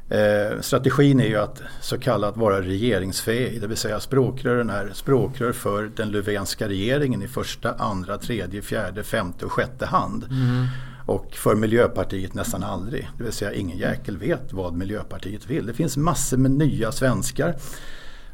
[0.09, 5.53] Eh, strategin är ju att så kallat vara regeringsfähig, det vill säga språkrören är språkrör
[5.53, 10.25] för den Löfvenska regeringen i första, andra, tredje, fjärde, femte och sjätte hand.
[10.25, 10.67] Mm.
[11.07, 15.67] Och för Miljöpartiet nästan aldrig, det vill säga ingen jäkel vet vad Miljöpartiet vill.
[15.67, 17.55] Det finns massor med nya svenskar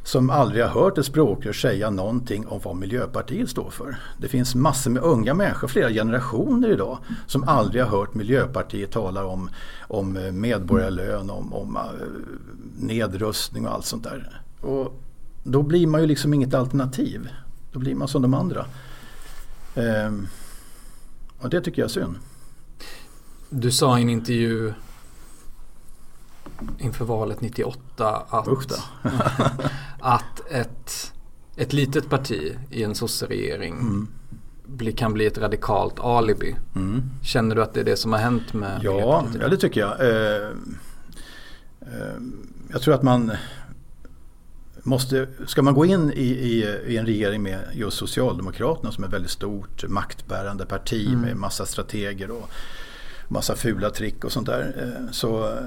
[0.05, 3.97] som aldrig har hört ett språkrör säga någonting om vad Miljöpartiet står för.
[4.19, 9.25] Det finns massor med unga människor, flera generationer idag, som aldrig har hört Miljöpartiet tala
[9.25, 11.83] om, om eh, medborgarlön, om, om eh,
[12.79, 14.41] nedrustning och allt sånt där.
[14.61, 15.01] Och
[15.43, 17.29] då blir man ju liksom inget alternativ.
[17.73, 18.67] Då blir man som de andra.
[19.75, 20.29] Ehm,
[21.39, 22.17] och det tycker jag är synd.
[23.51, 24.73] Du sa i en intervju
[26.79, 28.49] inför valet 98 att,
[30.01, 31.13] att ett,
[31.57, 34.09] ett litet parti i en sosseregering mm.
[34.67, 36.57] bli, kan bli ett radikalt alibi.
[36.75, 37.03] Mm.
[37.23, 40.01] Känner du att det är det som har hänt med Ja, ja det tycker jag.
[40.01, 40.49] Eh,
[41.81, 42.17] eh,
[42.73, 43.33] jag tror att man
[44.83, 49.09] måste, ska man gå in i, i, i, en regering med just Socialdemokraterna som är
[49.09, 51.21] ett väldigt stort maktbärande parti mm.
[51.21, 52.51] med massa strateger och
[53.29, 54.75] massa fula trick och sånt där.
[54.79, 55.59] Eh, så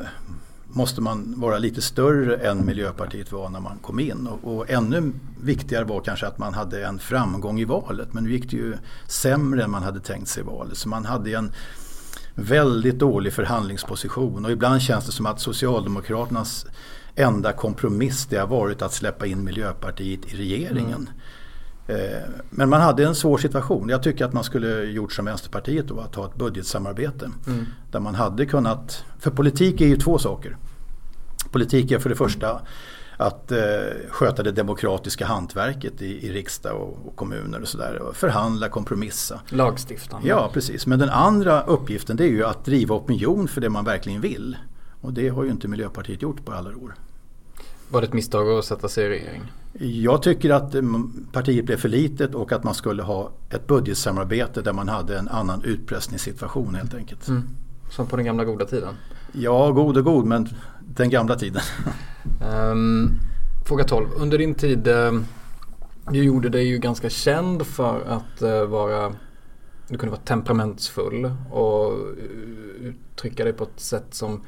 [0.67, 4.27] måste man vara lite större än Miljöpartiet var när man kom in.
[4.27, 8.13] Och, och, ännu viktigare var kanske att man hade en framgång i valet.
[8.13, 10.77] Men nu gick det ju sämre än man hade tänkt sig i valet.
[10.77, 11.51] Så man hade en
[12.35, 14.45] väldigt dålig förhandlingsposition.
[14.45, 16.65] Och ibland känns det som att Socialdemokraternas
[17.15, 21.09] enda kompromiss det har varit att släppa in Miljöpartiet i regeringen.
[21.09, 21.19] Mm.
[21.87, 21.97] Eh,
[22.49, 23.89] men man hade en svår situation.
[23.89, 27.31] Jag tycker att man skulle gjort som Vänsterpartiet då, att ha ett budgetsamarbete.
[27.47, 27.65] Mm.
[27.91, 30.57] Där man hade kunnat, för politik är ju två saker.
[31.51, 32.61] Politik är för det första
[33.17, 33.57] att eh,
[34.09, 38.01] sköta det demokratiska hantverket i, i riksdag och, och, kommuner och sådär.
[38.13, 39.39] Förhandla, kompromissa.
[39.49, 40.27] Lagstiftande.
[40.27, 40.87] Ja, precis.
[40.87, 44.57] Men den andra uppgiften det är ju att driva opinion för det man verkligen vill.
[45.01, 46.95] Och det har ju inte Miljöpartiet gjort på alla år.
[47.89, 49.41] Var det ett misstag att sätta sig i regering?
[49.79, 54.61] Jag tycker att mm, partiet blev för litet och att man skulle ha ett budgetsamarbete
[54.61, 57.27] där man hade en annan utpressningssituation helt enkelt.
[57.27, 57.43] Mm.
[57.89, 58.93] Som på den gamla goda tiden?
[59.31, 61.61] Ja, god och god men den gamla tiden.
[62.71, 63.11] um,
[63.65, 64.07] fråga 12.
[64.17, 65.21] Under din tid, uh,
[66.09, 69.13] du gjorde dig ju ganska känd för att uh, vara
[69.87, 71.93] du kunde vara temperamentsfull och
[72.81, 74.41] uttrycka dig på ett sätt som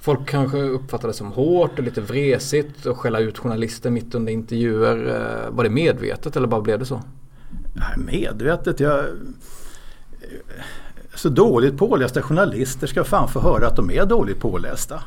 [0.00, 5.06] folk kanske uppfattade som hårt och lite vresigt och skälla ut journalister mitt under intervjuer.
[5.06, 7.02] Eh, var det medvetet eller bara blev det så?
[7.74, 8.80] Nej, medvetet?
[8.80, 9.04] Jag...
[11.14, 15.02] Så dåligt pålästa journalister ska fan få höra att de är dåligt pålästa.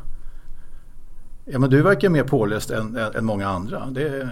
[1.45, 3.85] Ja men du verkar mer påläst än, än många andra.
[3.85, 4.29] Det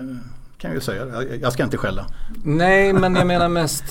[0.58, 1.24] kan jag ju säga.
[1.42, 2.06] Jag ska inte skälla.
[2.44, 3.84] Nej men jag menar mest.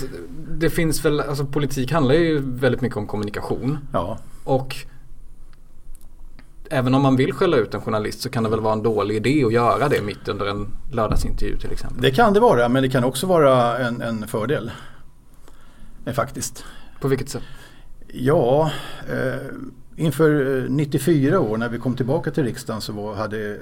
[0.50, 3.78] Det finns väl, alltså politik handlar ju väldigt mycket om kommunikation.
[3.92, 4.18] Ja.
[4.44, 4.76] Och
[6.70, 9.16] även om man vill skälla ut en journalist så kan det väl vara en dålig
[9.16, 12.02] idé att göra det mitt under en lördagsintervju till exempel.
[12.02, 14.70] Det kan det vara men det kan också vara en, en fördel.
[16.04, 16.64] Eh, faktiskt.
[17.00, 17.42] På vilket sätt?
[18.08, 18.70] Ja,
[19.08, 19.54] eh,
[19.96, 23.58] inför 94 eh, år när vi kom tillbaka till riksdagen så var, hade,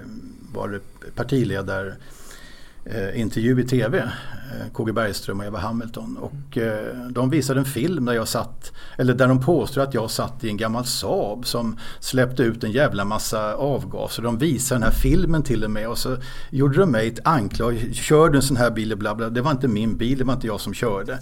[0.52, 0.80] var det
[1.14, 1.94] partiledare
[2.90, 3.98] eh, intervju i tv.
[3.98, 6.16] Eh, KG Bergström och Eva Hamilton.
[6.16, 10.10] Och eh, de visade en film där jag satt, eller där de påstår att jag
[10.10, 14.22] satt i en gammal Saab som släppte ut en jävla massa avgaser.
[14.22, 16.16] De visade den här filmen till och med och så
[16.50, 17.90] gjorde de mig ett anklag.
[17.92, 18.96] Kör du en sån här bil?
[18.96, 19.30] Bla bla.
[19.30, 21.18] Det var inte min bil, det var inte jag som körde.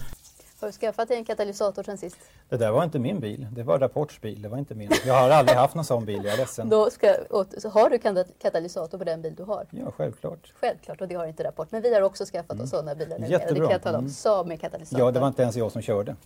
[0.60, 2.16] Har du skaffat dig en katalysator sen sist?
[2.48, 3.46] Det där var inte min bil.
[3.52, 4.42] Det var Rapports bil.
[4.42, 4.90] Det var inte min.
[5.06, 6.20] Jag har aldrig haft någon sån bil.
[6.24, 6.68] Jag är ledsen.
[6.68, 7.14] Då ska,
[7.58, 7.98] så har du
[8.38, 9.66] katalysator på den bil du har?
[9.70, 10.52] Ja, självklart.
[10.60, 11.72] Självklart, och det har inte Rapport.
[11.72, 12.64] Men vi har också skaffat mm.
[12.64, 13.54] oss sådana bilar Jättebra.
[13.54, 14.04] Det kan jag tala om.
[14.04, 14.12] Mm.
[14.12, 15.06] Saab med katalysator.
[15.06, 16.16] Ja, det var inte ens jag som körde.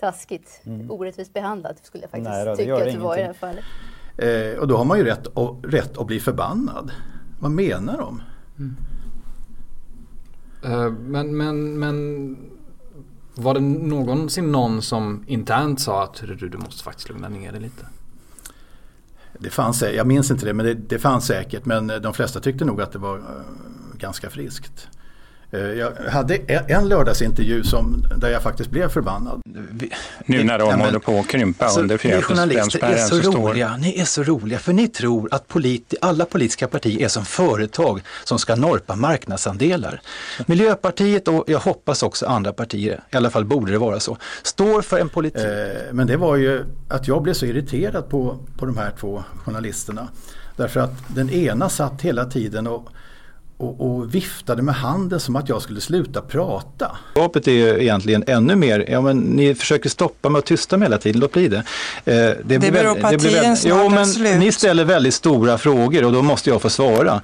[0.00, 0.60] Taskigt.
[0.64, 0.90] Mm.
[0.90, 3.64] Orättvist behandlad skulle jag faktiskt Nej, då, tycka att du var i det här fallet.
[4.18, 6.90] Eh, och då har man ju rätt, att, rätt att bli förbannad.
[7.40, 8.22] Vad menar de?
[8.58, 8.76] Mm.
[10.64, 12.36] Uh, men, men, men
[13.38, 17.60] var det någonsin någon som internt sa att du, du måste faktiskt lugna ner dig
[17.60, 17.86] lite?
[19.38, 21.64] Det fanns, jag minns inte det, men det, det fanns säkert.
[21.64, 23.22] Men eh, de flesta tyckte nog att det var eh,
[23.98, 24.88] ganska friskt.
[25.50, 26.36] Eh, jag hade
[26.68, 29.40] en lördagsintervju som, där jag faktiskt blev förbannad.
[30.24, 33.48] Nu när de ja, håller på att krympa alltså, under fjärdedelsspärren så, så står...
[33.48, 33.76] Roliga.
[33.76, 38.02] Ni är så roliga för ni tror att politi alla politiska partier är som företag
[38.24, 40.00] som ska norpa marknadsandelar.
[40.46, 44.82] Miljöpartiet och jag hoppas också andra partier, i alla fall borde det vara så, står
[44.82, 45.42] för en politik.
[45.42, 49.24] Eh, men det var ju att jag blev så irriterad på, på de här två
[49.44, 50.08] journalisterna.
[50.56, 52.88] Därför att den ena satt hela tiden och
[53.58, 56.96] och, och, viftade med handen som att jag skulle sluta prata.
[57.10, 60.86] Skapet är ju egentligen ännu mer, ja men ni försöker stoppa mig och tysta mig
[60.86, 61.56] hela tiden, låt bli det.
[61.56, 61.64] Eh,
[62.04, 64.38] det, det beror på att tiden snart jo, men slut.
[64.38, 67.22] Ni ställer väldigt stora frågor och då måste jag få svara.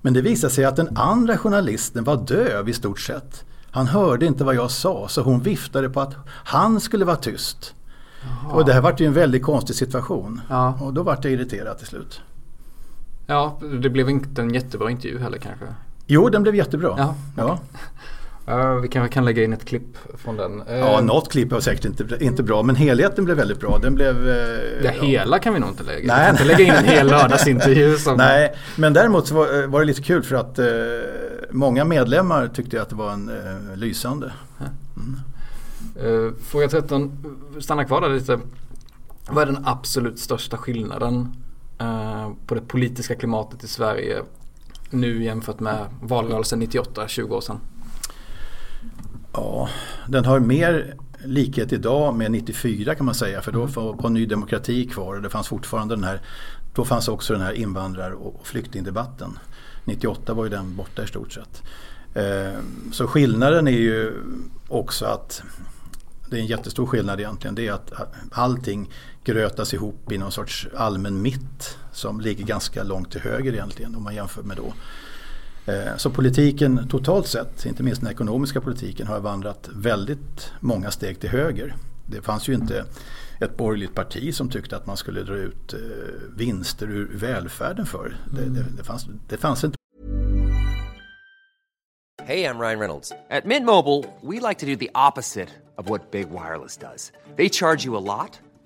[0.00, 3.44] Men det visade sig att den andra journalisten var döv i stort sett.
[3.70, 7.74] Han hörde inte vad jag sa så hon viftade på att han skulle vara tyst.
[8.22, 8.54] Jaha.
[8.54, 10.40] Och det här var ju en väldigt konstig situation.
[10.48, 10.78] Ja.
[10.80, 12.20] Och då var jag irriterad till slut.
[13.30, 15.66] Ja, det blev inte en jättebra intervju heller kanske.
[16.06, 16.94] Jo, den blev jättebra.
[16.98, 17.58] Ja, ja.
[18.48, 20.62] Uh, vi kanske kan lägga in ett klipp från den.
[20.62, 23.78] Uh, ja, något klipp var säkert inte, inte bra men helheten blev väldigt bra.
[23.78, 24.16] Den blev...
[24.16, 24.90] Uh, ja.
[24.90, 26.14] hela kan vi nog inte lägga.
[26.14, 26.18] Nej.
[26.18, 27.96] Vi kan inte lägga in en hel lördagsintervju.
[27.96, 28.16] Som...
[28.18, 30.58] Nej, men däremot så var, var det lite kul för att
[31.50, 33.30] många medlemmar tyckte att det var en
[33.74, 34.32] lysande.
[34.96, 36.34] Mm.
[36.44, 37.12] fråga 13,
[37.60, 38.38] stanna kvar där lite.
[39.30, 41.34] Vad är den absolut största skillnaden
[42.46, 44.22] på det politiska klimatet i Sverige
[44.90, 47.60] nu jämfört med valrörelsen 98, 20 år sedan?
[49.32, 49.68] Ja,
[50.08, 53.72] den har mer likhet idag med 94 kan man säga för då mm.
[53.74, 56.20] var Ny Demokrati kvar och det fanns fortfarande den här
[56.74, 59.38] då fanns också den här invandrar och flyktingdebatten.
[59.84, 61.62] 98 var ju den borta i stort sett.
[62.14, 62.60] Eh,
[62.92, 64.12] så skillnaden är ju
[64.68, 65.42] också att
[66.30, 67.54] det är en jättestor skillnad egentligen.
[67.54, 67.92] Det är att
[68.32, 68.90] allting
[69.28, 74.02] grötas ihop i någon sorts allmän mitt som ligger ganska långt till höger egentligen om
[74.02, 74.72] man jämför med då.
[75.72, 81.20] Eh, så politiken totalt sett, inte minst den ekonomiska politiken, har vandrat väldigt många steg
[81.20, 81.76] till höger.
[82.06, 82.84] Det fanns ju inte
[83.40, 85.78] ett borgerligt parti som tyckte att man skulle dra ut eh,
[86.36, 88.16] vinster ur välfärden för.
[88.32, 89.76] Det, det, det, fanns, det fanns inte.
[92.22, 93.12] Hej, jag Ryan Reynolds.
[93.42, 97.12] På Mint Mobile, we like to do the opposite of what Big Wireless does.
[97.36, 98.47] They charge you a lot.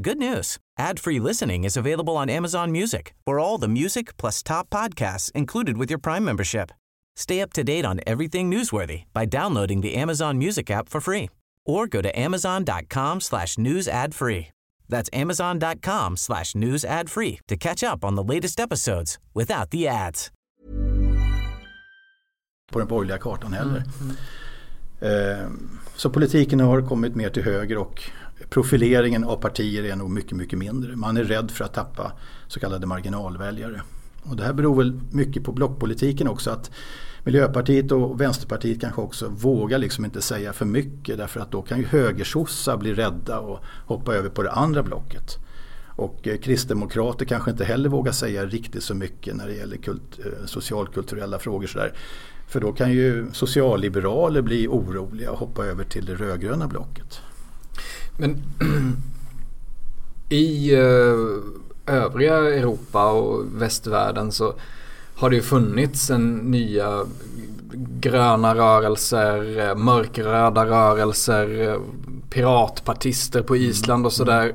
[0.00, 0.58] Good news.
[0.76, 5.76] Ad-free listening is available on Amazon Music for all the music plus top podcasts included
[5.78, 6.72] with your Prime membership.
[7.14, 11.30] Stay up to date on everything newsworthy by downloading the Amazon Music app for free
[11.64, 14.48] or go to amazon.com slash news ad free.
[14.88, 19.86] That's amazon.com slash news ad free to catch up on the latest episodes without the
[19.88, 20.30] ads.
[22.72, 23.82] På den borgerliga kartan heller.
[24.00, 24.16] Mm.
[25.00, 25.78] Mm.
[25.96, 28.02] Så politiken har kommit mer till höger och
[28.50, 30.96] profileringen av partier är nog mycket, mycket mindre.
[30.96, 32.12] Man är rädd för att tappa
[32.48, 33.82] så kallade marginalväljare.
[34.22, 36.50] Och det här beror väl mycket på blockpolitiken också.
[36.50, 36.70] att
[37.24, 41.78] Miljöpartiet och Vänsterpartiet kanske också vågar liksom inte säga för mycket därför att då kan
[41.78, 45.38] ju högersossar bli rädda och hoppa över på det andra blocket.
[45.96, 50.18] Och eh, kristdemokrater kanske inte heller vågar säga riktigt så mycket när det gäller kult,
[50.18, 51.66] eh, socialkulturella frågor.
[51.66, 51.92] Sådär.
[52.48, 57.20] För då kan ju socialliberaler bli oroliga och hoppa över till det rödgröna blocket.
[58.16, 58.42] Men
[60.28, 64.54] i eh, övriga Europa och västvärlden så
[65.14, 67.04] har det ju funnits en nya
[67.76, 71.78] gröna rörelser, mörkröda rörelser,
[72.30, 73.70] piratpartister på mm.
[73.70, 74.54] Island och sådär.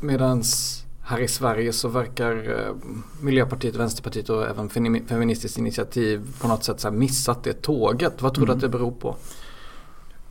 [0.00, 2.74] Medans här i Sverige så verkar eh,
[3.20, 4.68] Miljöpartiet, Vänsterpartiet och även
[5.08, 8.22] Feministiskt initiativ på något sätt så missat det tåget.
[8.22, 8.56] Vad tror du mm.
[8.58, 9.16] att det beror på?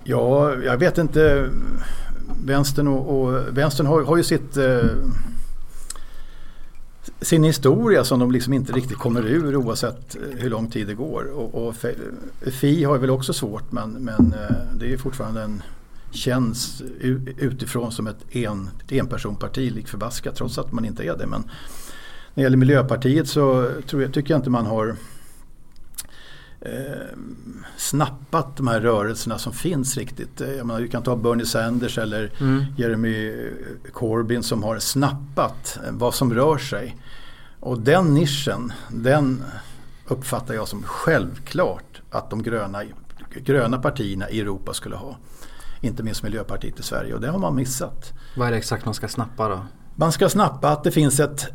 [0.03, 1.49] Ja, jag vet inte.
[2.43, 4.85] Vänstern, och, och vänstern har, har ju sitt eh,
[7.21, 10.93] sin historia som de liksom inte riktigt kommer ur oavsett eh, hur lång tid det
[10.93, 11.31] går.
[11.31, 11.75] Och, och
[12.41, 15.63] Fi har väl också svårt men, men eh, det är fortfarande en
[16.11, 16.81] känns
[17.37, 21.27] utifrån som ett, en, ett enpersonparti lik förbaskat trots att man inte är det.
[21.27, 21.49] Men när
[22.35, 24.95] det gäller Miljöpartiet så tror jag, tycker jag inte man har
[26.61, 26.71] eh,
[27.77, 30.39] snappat de här rörelserna som finns riktigt.
[30.39, 32.65] Jag menar, vi kan ta Bernie Sanders eller mm.
[32.77, 33.49] Jeremy
[33.93, 36.97] Corbyn som har snappat vad som rör sig.
[37.59, 39.43] Och den nischen, den
[40.07, 42.83] uppfattar jag som självklart att de gröna,
[43.35, 45.17] gröna partierna i Europa skulle ha.
[45.81, 48.13] Inte minst Miljöpartiet i Sverige och det har man missat.
[48.37, 49.65] Vad är det exakt man ska snappa då?
[49.95, 51.47] Man ska snappa att det finns ett,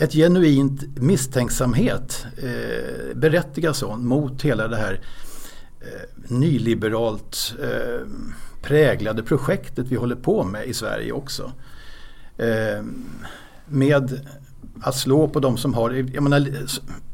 [0.00, 5.00] ett genuint misstänksamhet, eh, berättigad sån, mot hela det här
[5.80, 8.06] eh, nyliberalt eh,
[8.62, 11.52] präglade projektet vi håller på med i Sverige också.
[12.36, 12.84] Eh,
[13.66, 14.20] med
[14.82, 16.48] att slå på de som har, jag menar,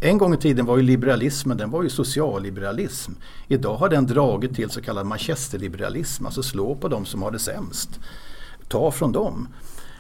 [0.01, 3.13] en gång i tiden var ju liberalismen, den var ju socialliberalism.
[3.49, 7.39] Idag har den dragit till så kallad manchesterliberalism, alltså slå på de som har det
[7.39, 8.01] sämst.
[8.69, 9.49] Ta från dem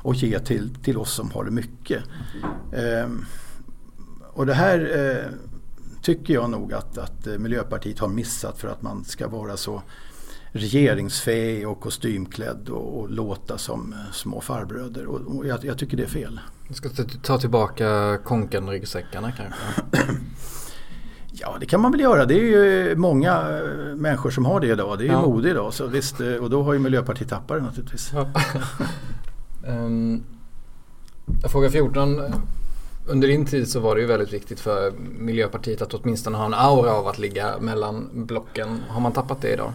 [0.07, 2.03] och ge till, till oss som har det mycket.
[2.73, 3.09] Eh,
[4.33, 5.33] och det här eh,
[6.03, 9.83] tycker jag nog att, att Miljöpartiet har missat för att man ska vara så
[10.53, 15.07] regeringsfähig och kostymklädd och, och låta som eh, små farbröder.
[15.07, 16.40] Och, och jag, jag, tycker det är fel.
[16.69, 16.88] Du ska
[17.23, 20.03] ta tillbaka konken-ryggsäckarna kanske?
[21.38, 22.25] Ja det kan man väl göra.
[22.25, 24.99] Det är ju många eh, människor som har det idag.
[24.99, 25.23] Det är ju ja.
[25.23, 25.75] mode idag.
[25.75, 28.11] Så visst, eh, och då har ju Miljöpartiet tappat det naturligtvis.
[28.14, 28.31] Ja.
[29.69, 30.25] um,
[31.49, 32.21] fråga 14.
[33.09, 36.55] Under din tid så var det ju väldigt viktigt för Miljöpartiet att åtminstone ha en
[36.55, 38.81] aura av att ligga mellan blocken.
[38.89, 39.73] Har man tappat det idag?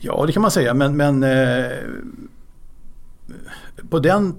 [0.00, 0.74] Ja, det kan man säga.
[0.74, 1.78] Men, men eh,
[3.90, 4.34] på den...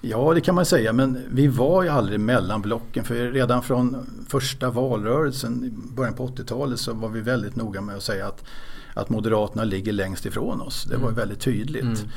[0.00, 0.92] Ja, det kan man säga.
[0.92, 3.04] Men vi var ju aldrig mellan blocken.
[3.04, 7.96] För redan från första valrörelsen i början på 80-talet så var vi väldigt noga med
[7.96, 8.44] att säga att,
[8.94, 10.84] att Moderaterna ligger längst ifrån oss.
[10.84, 11.14] Det var mm.
[11.14, 11.82] väldigt tydligt.
[11.82, 12.08] Mm.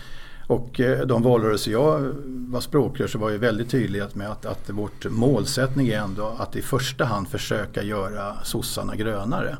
[0.48, 4.70] Och eh, de valrörelser jag var språkrör så var jag väldigt tydlig med att, att
[4.70, 9.58] vårt målsättning är ändå att i första hand försöka göra sossarna grönare.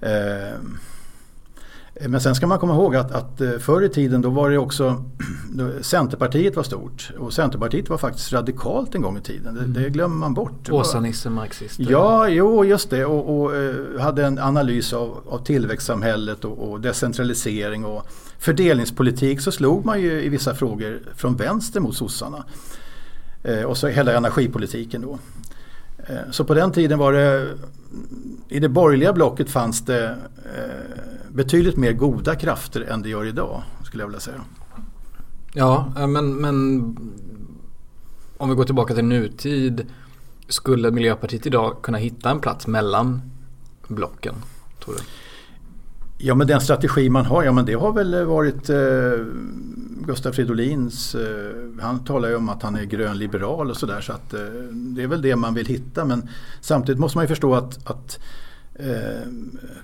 [0.00, 0.58] Eh,
[2.00, 4.58] men sen ska man komma ihåg att, att eh, förr i tiden då var det
[4.58, 5.04] också
[5.80, 9.54] Centerpartiet var stort och Centerpartiet var faktiskt radikalt en gång i tiden.
[9.54, 9.72] Det, mm.
[9.72, 10.70] det glömmer man bort.
[10.70, 11.78] Åsa-Nisse marxist.
[11.78, 16.80] Ja, jo just det och, och uh, hade en analys av, av tillväxtsamhället och, och,
[16.80, 18.06] decentralisering och
[18.38, 22.44] fördelningspolitik så slog man ju i vissa frågor från vänster mot sossarna.
[23.66, 25.18] Och så hela energipolitiken då.
[26.30, 27.48] Så på den tiden var det
[28.48, 30.04] i det borgerliga blocket fanns det
[30.54, 34.40] eh, betydligt mer goda krafter än det gör idag skulle jag vilja säga.
[35.52, 36.96] Ja, men, men
[38.36, 39.86] om vi går tillbaka till nutid.
[40.48, 43.22] Skulle Miljöpartiet idag kunna hitta en plats mellan
[43.88, 44.34] blocken?
[44.84, 45.00] Tror du?
[46.18, 49.26] Ja men den strategi man har, ja men det har väl varit eh,
[50.06, 54.34] Gustav Fridolins, eh, han talar ju om att han är grönliberal och sådär så att
[54.34, 56.28] eh, det är väl det man vill hitta men
[56.60, 58.18] samtidigt måste man ju förstå att, att
[58.74, 59.28] eh,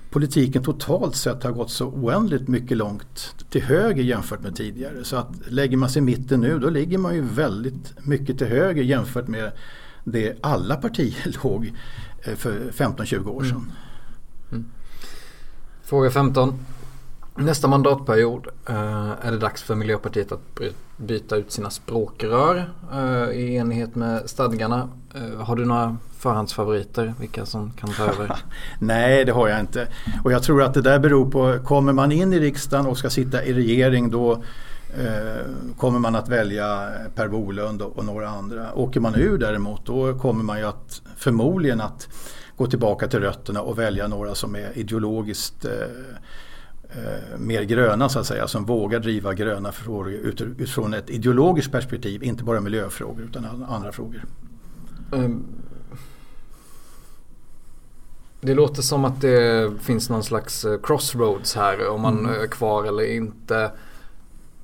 [0.09, 5.03] politiken totalt sett har gått så oändligt mycket långt till höger jämfört med tidigare.
[5.03, 8.47] Så att lägger man sig i mitten nu då ligger man ju väldigt mycket till
[8.47, 9.51] höger jämfört med
[10.03, 11.73] det alla partier låg
[12.23, 13.51] eh, för 15-20 år sedan.
[13.51, 13.71] Mm.
[14.51, 14.65] Mm.
[15.83, 16.65] Fråga 15.
[17.35, 20.59] Nästa mandatperiod eh, är det dags för Miljöpartiet att
[20.97, 24.89] byta ut sina språkrör eh, i enlighet med stadgarna.
[25.15, 27.13] Eh, har du några förhandsfavoriter?
[27.19, 28.35] Vilka som kan ta över?
[28.79, 29.87] Nej, det har jag inte.
[30.23, 33.09] Och jag tror att det där beror på, kommer man in i riksdagen och ska
[33.09, 34.31] sitta i regering då
[34.99, 35.45] eh,
[35.77, 38.73] kommer man att välja Per Bolund och, några andra.
[38.73, 42.09] Åker man ur däremot då kommer man ju att förmodligen att
[42.57, 45.71] gå tillbaka till rötterna och välja några som är ideologiskt eh,
[46.89, 52.23] eh, mer gröna så att säga, som vågar driva gröna frågor utifrån ett ideologiskt perspektiv,
[52.23, 54.23] inte bara miljöfrågor utan andra frågor.
[55.11, 55.45] Um,
[58.41, 62.41] det låter som att det finns någon slags eh, crossroads här om man mm.
[62.41, 63.71] är kvar eller inte.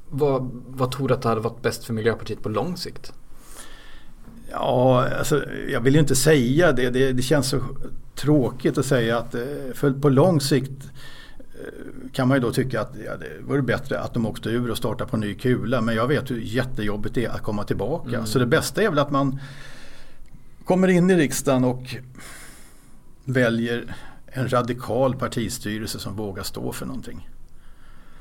[0.09, 3.13] Vad, vad tror du att det hade varit bäst för Miljöpartiet på lång sikt?
[4.51, 6.89] Ja, alltså, jag vill ju inte säga det.
[6.89, 7.11] det.
[7.11, 7.59] Det känns så
[8.15, 9.41] tråkigt att säga att eh,
[9.73, 10.83] för på lång sikt
[11.37, 14.71] eh, kan man ju då tycka att ja, det vore bättre att de åkte ur
[14.71, 15.81] och startade på ny kula.
[15.81, 18.09] Men jag vet hur jättejobbigt det är att komma tillbaka.
[18.09, 18.25] Mm.
[18.25, 19.39] Så det bästa är väl att man
[20.65, 21.95] kommer in i riksdagen och
[23.27, 27.29] väljer en radikal partistyrelse som vågar stå för någonting.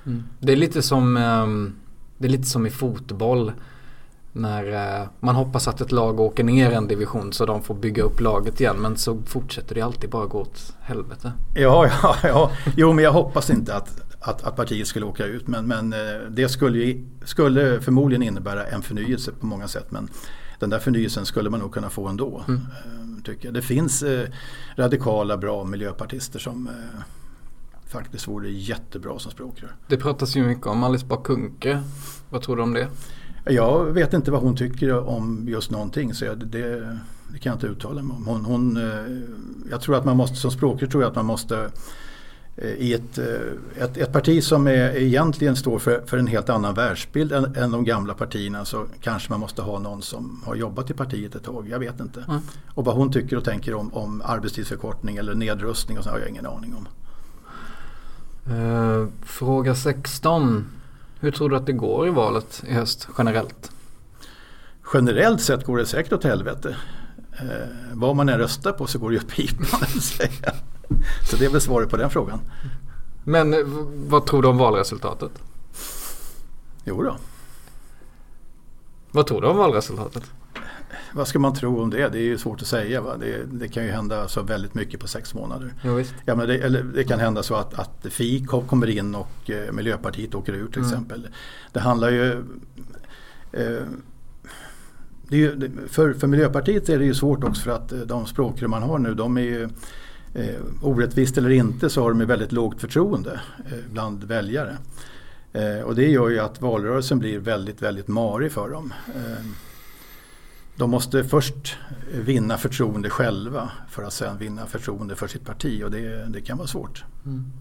[0.06, 0.24] Mm.
[0.40, 1.76] Det, är lite som, ehm,
[2.18, 3.52] det är lite som i fotboll.
[4.32, 8.02] När eh, man hoppas att ett lag åker ner en division så de får bygga
[8.02, 8.76] upp laget igen.
[8.76, 11.32] Men så fortsätter det alltid bara gå åt helvete.
[11.54, 12.50] Ja, ja, ja.
[12.76, 15.48] Jo, men jag hoppas inte att, att, att partiet skulle åka ut.
[15.48, 19.90] Men, men eh, det skulle, skulle förmodligen innebära en förnyelse på många sätt.
[19.90, 20.08] Men
[20.58, 22.44] den där förnyelsen skulle man nog kunna få ändå.
[22.48, 22.60] Mm.
[23.28, 23.54] Eh, tycker jag.
[23.54, 24.04] Det finns
[24.76, 26.70] radikala, bra miljöpartister som
[27.88, 29.76] faktiskt vore jättebra som språkrör.
[29.88, 31.82] Det pratas ju mycket om Alice Bah Kuhnke.
[32.30, 32.88] Vad tror du om det?
[33.48, 36.98] Jag vet inte vad hon tycker om just någonting så det, det,
[37.32, 38.26] det kan jag inte uttala mig om.
[38.26, 41.58] Hon, hon, eh, jag tror att man måste, som språkrör tror jag att man måste
[41.58, 41.70] eh,
[42.58, 46.74] i ett, eh, ett, ett, parti som är, egentligen står för, för en helt annan
[46.74, 50.90] världsbild än, än, de gamla partierna så kanske man måste ha någon som har jobbat
[50.90, 51.68] i partiet ett tag.
[51.68, 52.24] Jag vet inte.
[52.28, 52.40] Mm.
[52.74, 56.28] Och vad hon tycker och tänker om, om arbetstidsförkortning eller nedrustning och så har jag
[56.28, 56.88] ingen aning om.
[58.54, 60.66] Uh, fråga 16.
[61.20, 63.70] Hur tror du att det går i valet i höst generellt?
[64.94, 66.76] Generellt sett går det säkert åt helvete.
[67.38, 69.80] Eh, vad man än röstar på så går det ju åt pipan.
[71.30, 72.40] Så det är väl svaret på den frågan.
[73.24, 73.60] Men eh,
[74.08, 75.32] vad tror du om valresultatet?
[76.84, 77.16] Jo då.
[79.10, 80.24] Vad tror du om valresultatet?
[81.16, 82.08] vad ska man tro om det?
[82.08, 83.00] Det är ju svårt att säga.
[83.00, 83.16] Va?
[83.16, 85.74] Det, det kan ju hända så väldigt mycket på sex månader.
[85.82, 89.50] Ja, ja, men det, eller det kan hända så att, att FI kommer in och
[89.50, 90.90] eh, Miljöpartiet åker ur till mm.
[90.90, 91.28] exempel.
[91.72, 92.32] Det handlar ju
[93.52, 93.82] eh,
[95.28, 98.26] det är ju, för, för Miljöpartiet är det ju svårt också för att eh, de
[98.26, 99.62] språkrör man har nu de är ju
[100.34, 104.76] eh, orättvist eller inte så har de ju väldigt lågt förtroende eh, bland väljare.
[105.52, 108.92] Eh, och det gör ju att valrörelsen blir väldigt, väldigt marig för dem.
[109.14, 109.46] Eh,
[110.76, 111.76] de måste först
[112.12, 116.58] vinna förtroende själva för att sen vinna förtroende för sitt parti och det, det kan
[116.58, 117.04] vara svårt.
[117.24, 117.52] Mm.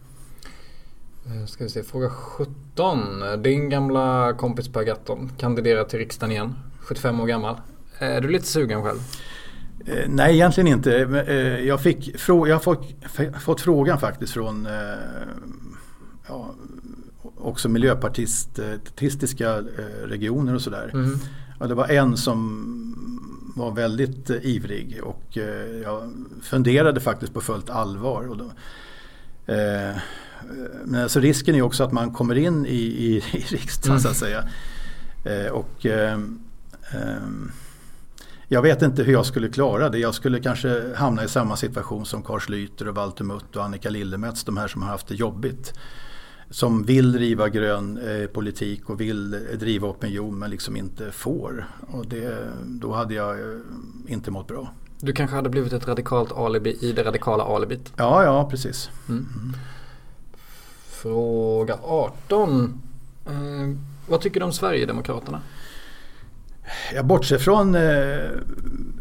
[1.26, 3.42] Eh, ska vi se, fråga 17.
[3.44, 6.56] Din gamla kompis Per Gatton kandiderar till riksdagen igen,
[6.86, 7.56] 75 år gammal.
[8.00, 9.00] Är du lite sugen själv?
[9.86, 10.98] Eh, nej, egentligen inte.
[11.28, 14.68] Eh, jag, fick, jag har fått, frågan faktiskt från
[16.28, 16.54] ja,
[17.38, 19.64] också miljöpartistiska
[20.04, 20.92] regioner och sådär.
[20.94, 21.20] Mm.
[21.60, 22.72] Ja, det var en som
[23.56, 28.28] var väldigt eh, ivrig och eh, jag funderade faktiskt på fullt allvar.
[28.30, 28.46] Och då,
[29.54, 29.96] eh,
[30.86, 34.02] men alltså risken är också att man kommer in i, i, i riksdagen mm.
[34.02, 34.50] så att säga.
[35.24, 36.20] Eh, och eh,
[38.48, 39.98] jag vet inte hur jag skulle klara det.
[39.98, 43.90] Jag skulle kanske hamna i samma situation som Carl Schlyter och Walter Mutt och Annika
[43.90, 44.44] Lillemets.
[44.44, 45.74] De här som har haft det jobbigt
[46.50, 51.68] som vill driva grön eh, politik och vill driva opinion men liksom inte får.
[51.88, 53.58] Och det, då hade jag eh,
[54.08, 54.72] inte mått bra.
[55.00, 57.94] Du kanske hade blivit ett radikalt alibi i det radikala alibit?
[57.96, 58.90] Ja, ja precis.
[59.10, 59.28] Mm.
[59.36, 59.54] Mm.
[60.88, 62.82] Fråga 18.
[63.26, 63.32] Eh,
[64.08, 65.42] vad tycker du om Sverigedemokraterna?
[66.94, 68.30] Jag bortser från eh,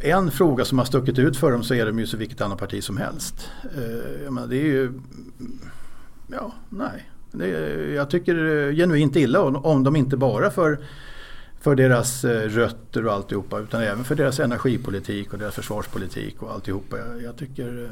[0.01, 2.59] en fråga som har stuckit ut för dem så är de ju så vilket annat
[2.59, 3.51] parti som helst.
[3.63, 4.93] Eh, menar, det är ju,
[6.27, 7.11] ja, nej.
[7.95, 10.79] Jag tycker eh, genuint illa om dem inte bara för,
[11.61, 16.53] för deras eh, rötter och alltihopa utan även för deras energipolitik och deras försvarspolitik och
[16.53, 16.99] alltihopa.
[16.99, 17.91] Jag, jag tycker eh,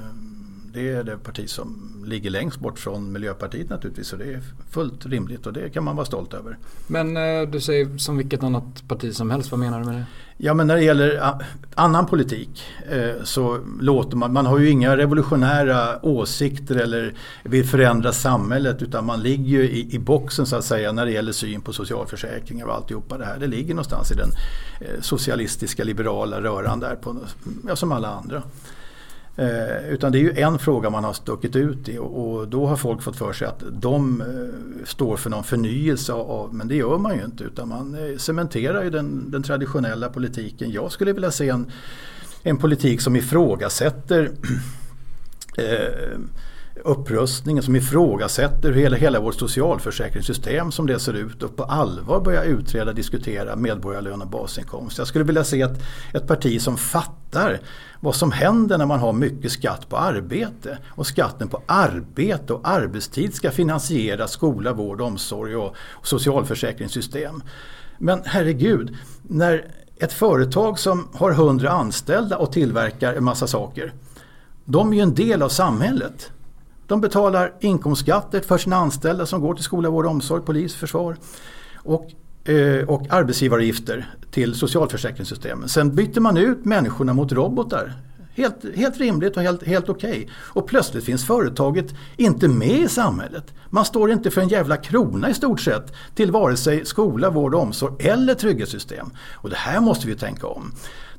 [0.72, 4.06] det är det parti som ligger längst bort från Miljöpartiet naturligtvis.
[4.06, 6.58] Så det är fullt rimligt och det kan man vara stolt över.
[6.86, 10.04] Men eh, du säger som vilket annat parti som helst, vad menar du med det?
[10.36, 11.34] Ja men när det gäller
[11.74, 18.12] annan politik eh, så låter man, man har ju inga revolutionära åsikter eller vill förändra
[18.12, 21.60] samhället utan man ligger ju i, i boxen så att säga när det gäller syn
[21.60, 23.38] på socialförsäkringar och alltihopa det här.
[23.38, 24.30] Det ligger någonstans i den
[24.80, 27.16] eh, socialistiska liberala röran där på,
[27.68, 28.42] ja, som alla andra.
[29.36, 32.66] Eh, utan det är ju en fråga man har stuckit ut i och, och, då
[32.66, 36.74] har folk fått för sig att de eh, står för någon förnyelse av, men det
[36.74, 40.70] gör man ju inte utan man eh, cementerar ju den, den traditionella politiken.
[40.70, 41.70] Jag skulle vilja se en,
[42.42, 44.30] en politik som ifrågasätter
[45.56, 46.18] eh,
[46.84, 52.44] upprustningen som ifrågasätter hela, hela vårt socialförsäkringssystem som det ser ut och på allvar börja
[52.44, 54.98] utreda och diskutera medborgarlön och basinkomst.
[54.98, 55.82] Jag skulle vilja se ett,
[56.14, 57.60] ett parti som fattar
[58.00, 60.78] vad som händer när man har mycket skatt på arbete.
[60.88, 67.42] Och skatten på arbete och arbetstid ska finansiera skola, vård, omsorg och, och socialförsäkringssystem.
[67.98, 69.66] Men herregud, när
[70.02, 73.92] ett företag som har hundra anställda och tillverkar en massa saker.
[74.64, 76.30] De är ju en del av samhället.
[76.86, 81.16] De betalar inkomstskatter för sina anställda som går till skola, vård, omsorg, polis, försvar.
[81.76, 82.12] Och,
[82.50, 85.68] eh, och arbetsgivaravgifter till socialförsäkringssystemen.
[85.68, 87.92] Sen byter man ut människorna mot robotar.
[88.34, 90.10] Helt, helt rimligt och helt, helt okej.
[90.10, 90.28] Okay.
[90.34, 93.54] Och plötsligt finns företaget inte med i samhället.
[93.70, 97.54] Man står inte för en jävla krona i stort sett till vare sig skola, vård,
[97.54, 99.10] och omsorg eller trygghetssystem.
[99.32, 100.72] Och det här måste vi tänka om.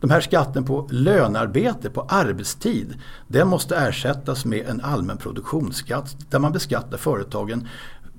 [0.03, 2.97] De här skatten på lönarbete, på arbetstid,
[3.27, 7.67] den måste ersättas med en allmän produktionsskatt där man beskattar företagen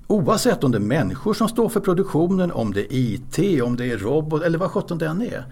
[0.06, 3.92] oavsett om det är människor som står för produktionen, om det är IT, om det
[3.92, 5.44] är robot eller vad sjutton det än är.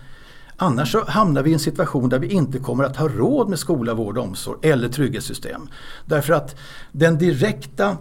[0.57, 3.59] Annars så hamnar vi i en situation där vi inte kommer att ha råd med
[3.59, 5.69] skola, vård, omsorg eller trygghetssystem.
[6.07, 6.57] Därför att
[6.93, 7.97] den direkta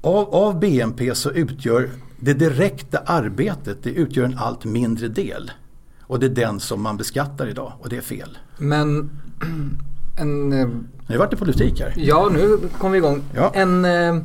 [0.00, 1.90] av, av BNP så utgör
[2.20, 5.50] det direkta arbetet det utgör en allt mindre del.
[6.10, 8.38] Och det är den som man beskattar idag och det är fel.
[8.58, 9.10] Men
[10.16, 10.52] en...
[10.52, 10.68] Eh,
[11.06, 11.94] nu vart det politik här.
[11.96, 13.22] Ja, nu kom vi igång.
[13.34, 13.50] Ja.
[13.54, 14.16] En, eh,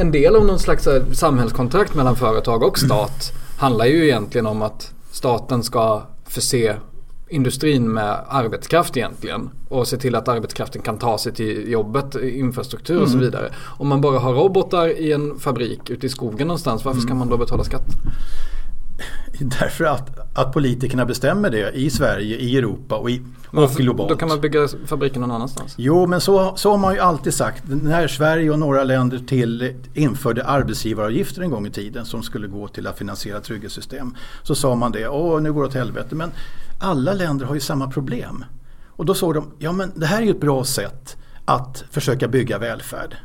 [0.00, 4.62] en del av någon slags eh, samhällskontrakt mellan företag och stat handlar ju egentligen om
[4.62, 6.76] att staten ska förse
[7.28, 13.00] industrin med arbetskraft egentligen och se till att arbetskraften kan ta sig till jobbet, infrastruktur
[13.00, 13.24] och så mm.
[13.24, 13.52] vidare.
[13.78, 17.18] Om man bara har robotar i en fabrik ute i skogen någonstans, varför ska mm.
[17.18, 17.86] man då betala skatt?
[19.40, 24.08] Därför att, att politikerna bestämmer det i Sverige, i Europa och, i, och globalt.
[24.08, 25.74] Då kan man bygga fabriken någon annanstans?
[25.78, 27.62] Jo, men så, så har man ju alltid sagt.
[27.66, 32.68] När Sverige och några länder till införde arbetsgivaravgifter en gång i tiden som skulle gå
[32.68, 34.16] till att finansiera trygghetssystem.
[34.42, 36.14] Så sa man det, åh nu går det åt helvete.
[36.14, 36.30] Men
[36.78, 38.44] alla länder har ju samma problem.
[38.88, 42.28] Och då såg de, ja men det här är ju ett bra sätt att försöka
[42.28, 43.16] bygga välfärd.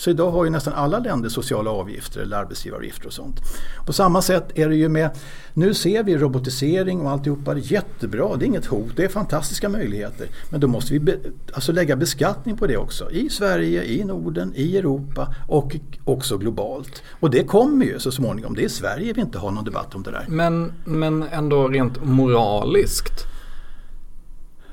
[0.00, 3.40] Så idag har ju nästan alla länder sociala avgifter eller arbetsgivaravgifter och sånt.
[3.86, 5.10] På samma sätt är det ju med,
[5.54, 9.08] nu ser vi robotisering och alltihopa, det är jättebra, det är inget hot, det är
[9.08, 10.28] fantastiska möjligheter.
[10.50, 11.18] Men då måste vi be,
[11.52, 13.10] alltså lägga beskattning på det också.
[13.10, 17.02] I Sverige, i Norden, i Europa och också globalt.
[17.20, 20.02] Och det kommer ju så småningom, det är Sverige vi inte har någon debatt om
[20.02, 20.24] det där.
[20.28, 23.26] Men, men ändå rent moraliskt.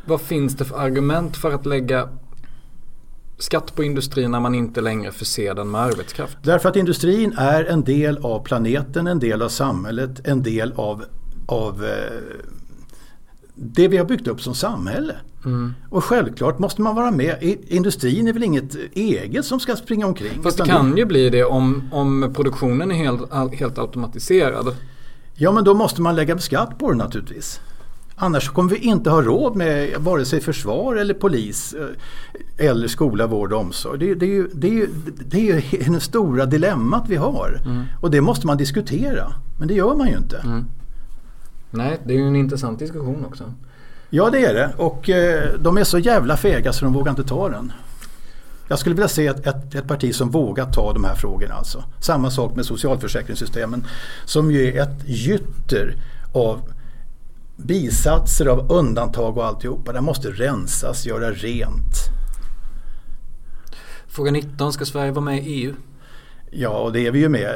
[0.05, 2.09] Vad finns det för argument för att lägga
[3.38, 6.38] skatt på industrin när man inte längre förser den med arbetskraft?
[6.43, 11.03] Därför att industrin är en del av planeten, en del av samhället, en del av,
[11.45, 12.45] av eh,
[13.55, 15.15] det vi har byggt upp som samhälle.
[15.45, 15.73] Mm.
[15.89, 17.57] Och självklart måste man vara med.
[17.67, 20.43] Industrin är väl inget eget som ska springa omkring.
[20.43, 24.75] Fast det kan ju bli det om, om produktionen är helt, helt automatiserad.
[25.35, 27.59] Ja men då måste man lägga skatt på det naturligtvis.
[28.20, 33.28] Annars kommer vi inte ha råd med vare sig försvar eller polis eh, eller skola,
[33.28, 33.99] vård och omsorg.
[33.99, 34.88] Det, det, är, ju, det, är,
[35.26, 37.61] det är det stora dilemmat vi har.
[37.65, 37.84] Mm.
[38.01, 39.34] Och det måste man diskutera.
[39.59, 40.38] Men det gör man ju inte.
[40.38, 40.65] Mm.
[41.72, 43.53] Nej, det är ju en intressant diskussion också.
[44.09, 47.24] Ja det är det och eh, de är så jävla fega så de vågar inte
[47.24, 47.72] ta den.
[48.68, 51.84] Jag skulle vilja se ett, ett, ett, parti som vågar ta de här frågorna alltså.
[51.99, 53.86] Samma sak med socialförsäkringssystemen
[54.26, 55.95] som ju är ett gytter
[56.34, 56.61] av
[57.57, 59.93] bisatser av undantag och alltihopa.
[59.93, 61.93] Det måste rensas, göra rent.
[64.07, 65.73] Fråga 19, ska Sverige vara med i EU?
[66.51, 67.51] Ja, och det är vi ju med.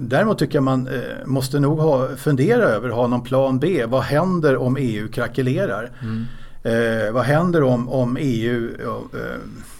[0.00, 3.84] Däremot tycker jag man eh, måste nog ha, fundera över, ha någon plan B.
[3.86, 5.90] Vad händer om EU krackelerar?
[6.02, 6.24] Mm.
[6.62, 8.68] Eh, vad händer om, om EU
[9.14, 9.36] eh,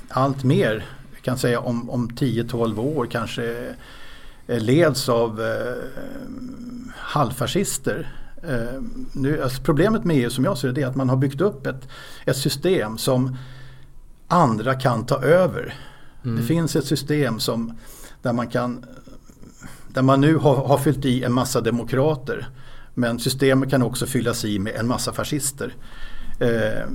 [0.09, 0.85] allt mer,
[1.23, 3.75] kan säga om, om 10-12 år kanske
[4.47, 5.75] eh, leds av eh,
[6.97, 8.22] halvfascister?
[8.43, 8.83] Eh,
[9.13, 11.67] nu, alltså problemet med EU som jag ser det är att man har byggt upp
[11.67, 11.89] ett,
[12.27, 13.37] ett system som
[14.29, 15.75] andra kan ta över.
[16.25, 16.37] Mm.
[16.37, 17.79] Det finns ett system som,
[18.23, 18.85] där man kan
[19.89, 22.49] där man nu har, har fyllt i en massa demokrater.
[22.95, 25.75] Men systemet kan också fyllas i med en massa fascister.
[26.41, 26.89] Eh,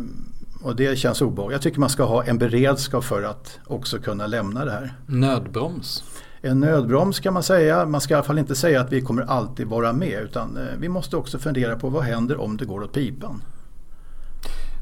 [0.61, 1.53] och det känns obehagligt.
[1.53, 4.93] Jag tycker man ska ha en beredskap för att också kunna lämna det här.
[5.05, 6.03] Nödbroms?
[6.41, 7.85] En nödbroms kan man säga.
[7.85, 10.21] Man ska i alla fall inte säga att vi kommer alltid vara med.
[10.21, 13.41] Utan eh, vi måste också fundera på vad händer om det går åt pipan.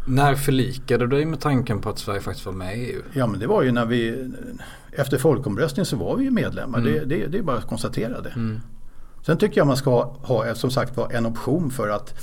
[0.08, 3.02] När förlikade du dig med tanken på att Sverige faktiskt var med i EU?
[3.14, 4.32] Ja men det var ju när vi
[4.92, 6.80] Efter folkomröstningen så var vi ju medlemmar.
[6.80, 6.94] Mm.
[6.94, 8.30] Det, det, det, är bara att konstatera det.
[8.30, 8.62] Mm.
[9.26, 12.14] Sen tycker jag man ska ha, ha som sagt var en option för att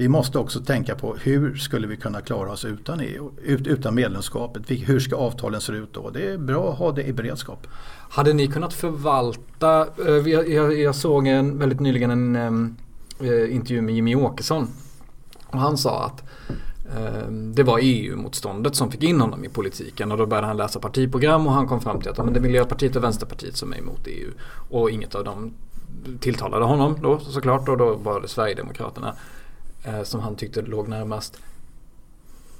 [0.00, 4.62] vi måste också tänka på hur skulle vi kunna klara oss utan EU, utan medlemskapet.
[4.68, 6.10] Hur ska avtalen se ut då?
[6.10, 7.66] Det är bra att ha det i beredskap.
[8.10, 10.28] Hade ni kunnat förvalta, eh,
[10.72, 12.76] jag, såg en, väldigt nyligen en
[13.20, 14.68] eh, intervju med Jimmy Åkesson.
[15.46, 16.22] Och han sa att
[16.96, 20.80] ehm, det var EU-motståndet som fick in honom i politiken och då började han läsa
[20.80, 23.78] partiprogram och han kom fram till att men det är Miljöpartiet och Vänsterpartiet som är
[23.78, 24.30] emot EU.
[24.70, 25.52] Och inget av dem
[26.20, 29.14] tilltalade honom då såklart och då var det Sverigedemokraterna
[29.84, 31.38] Eh, som han tyckte låg närmast.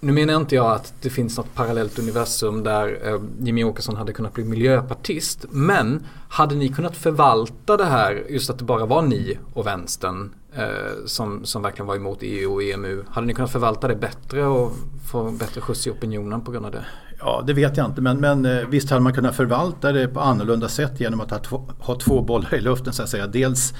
[0.03, 4.12] Nu menar inte jag att det finns något parallellt universum där eh, Jimmy Åkesson hade
[4.12, 5.45] kunnat bli miljöpartist.
[5.51, 10.35] Men hade ni kunnat förvalta det här, just att det bara var ni och vänstern
[10.55, 10.66] eh,
[11.07, 13.05] som, som verkligen var emot EU och EMU.
[13.09, 14.73] Hade ni kunnat förvalta det bättre och
[15.11, 16.85] få bättre skjuts i opinionen på grund av det?
[17.18, 18.01] Ja, det vet jag inte.
[18.01, 21.39] Men, men eh, visst hade man kunnat förvalta det på annorlunda sätt genom att ha
[21.39, 23.27] två, ha två bollar i luften så att säga.
[23.27, 23.75] Dels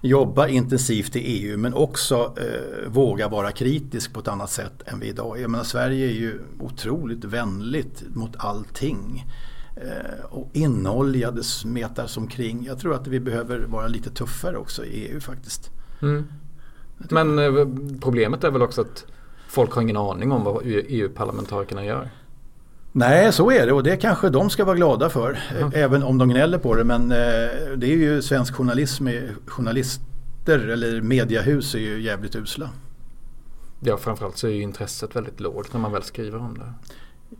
[0.00, 5.00] jobba intensivt i EU men också eh, våga vara kritisk på ett annat sätt än
[5.00, 9.26] vi idag Jag menar, Sverige är ju otroligt vänligt mot allting.
[9.76, 12.64] Eh, och inoljade smetas omkring.
[12.64, 15.70] Jag tror att vi behöver vara lite tuffare också i EU faktiskt.
[16.02, 16.24] Mm.
[16.96, 17.66] Men eh,
[18.00, 19.06] problemet är väl också att
[19.48, 22.10] folk har ingen aning om vad EU-parlamentarikerna gör.
[22.92, 25.38] Nej, så är det och det kanske de ska vara glada för.
[25.58, 25.72] Mm.
[25.74, 26.84] Även om de gnäller på det.
[26.84, 27.16] Men eh,
[27.76, 29.08] det är ju svensk journalism.
[29.46, 32.70] Journalister eller mediahus är ju jävligt usla.
[33.80, 36.72] Ja, framförallt så är ju intresset väldigt lågt när man väl skriver om det.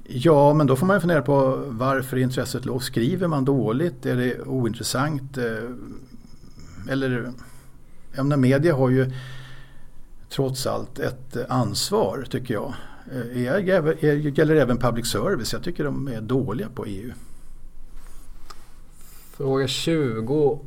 [0.05, 2.85] Ja, men då får man ju fundera på varför är intresset lågt?
[2.85, 4.07] Skriver man dåligt?
[4.07, 5.39] Är det ointressant?
[5.39, 5.45] Eh,
[6.91, 7.33] eller,
[8.15, 9.13] jag menar, media har ju
[10.29, 12.75] trots allt ett ansvar tycker jag.
[13.11, 13.47] Det
[14.03, 15.53] eh, gäller även public service.
[15.53, 17.13] Jag tycker de är dåliga på EU.
[19.33, 20.61] Fråga 20.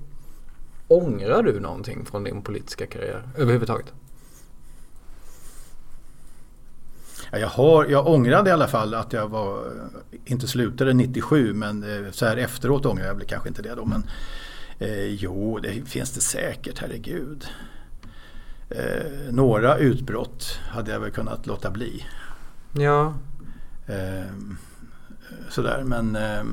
[0.88, 3.94] Ångrar du någonting från din politiska karriär överhuvudtaget?
[7.32, 9.64] Ja, jag, har, jag ångrade i alla fall att jag var,
[10.26, 13.86] inte slutade 97 men eh, så här efteråt ångrar jag väl kanske inte det då.
[13.86, 14.04] Men
[14.80, 17.46] eh, jo, det finns det säkert, herregud.
[18.70, 22.06] Eh, några utbrott hade jag väl kunnat låta bli.
[22.74, 23.14] Ja.
[23.86, 24.32] Eh,
[25.50, 26.44] sådär men eh,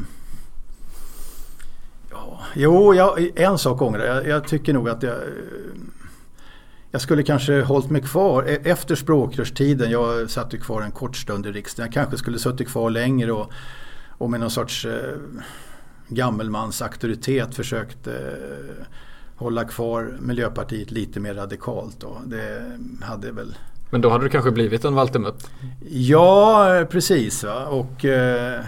[2.10, 4.28] ja, Jo, jag, en sak ångrar jag.
[4.28, 5.20] Jag tycker nog att jag eh,
[6.90, 9.90] jag skulle kanske hållit mig kvar e-, efter språkrörstiden.
[9.90, 11.86] Jag satt ju kvar en kort stund i riksdagen.
[11.86, 13.52] Jag kanske skulle suttit kvar längre och,
[14.08, 15.16] och med någon sorts eh,
[16.08, 18.14] gammelmans auktoritet försökt eh,
[19.36, 22.00] hålla kvar Miljöpartiet lite mer radikalt.
[22.00, 22.20] Då.
[22.26, 23.56] Det hade väl
[23.90, 25.42] men då hade du kanske blivit en Walter Mupp?
[25.90, 27.44] Ja, precis.
[27.44, 27.66] Va?
[27.66, 28.60] Och, eh,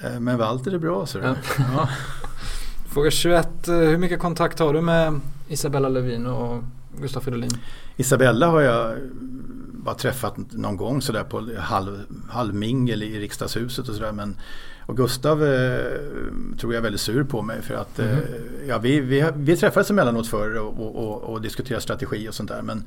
[0.00, 1.06] eh men Walter är bra.
[1.06, 1.34] Så ja.
[1.58, 1.88] ja.
[2.92, 3.68] Fråga 21.
[3.68, 6.62] Eh, hur mycket kontakt har du med Isabella Lövin och
[7.00, 7.50] Gustaf Fridolin?
[7.96, 8.98] Isabella har jag
[9.72, 14.12] bara träffat någon gång sådär på halv, halvmingel i riksdagshuset och sådär.
[14.12, 14.36] Men
[14.86, 15.80] och Gustav eh,
[16.58, 18.16] tror jag är väldigt sur på mig för att mm.
[18.16, 18.22] eh,
[18.68, 22.48] ja, vi, vi, vi träffades emellanåt förr och, och, och, och diskuterade strategi och sånt
[22.48, 22.62] där.
[22.62, 22.84] Men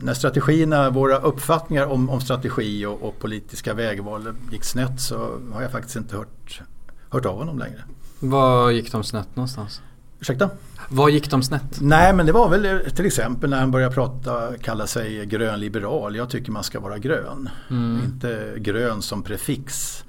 [0.00, 5.62] när strategierna, våra uppfattningar om, om strategi och, och, politiska vägval gick snett så har
[5.62, 6.62] jag faktiskt inte hört,
[7.10, 7.84] hört av honom längre.
[8.20, 9.82] Var gick de snett någonstans?
[10.20, 10.50] Ursäkta?
[10.88, 11.80] Var gick de snett?
[11.80, 16.16] Nej men det var väl eh, till exempel när han började prata, kalla sig grönliberal.
[16.16, 17.48] Jag tycker man ska vara grön.
[17.70, 18.04] Mm.
[18.04, 20.04] Inte grön som prefix.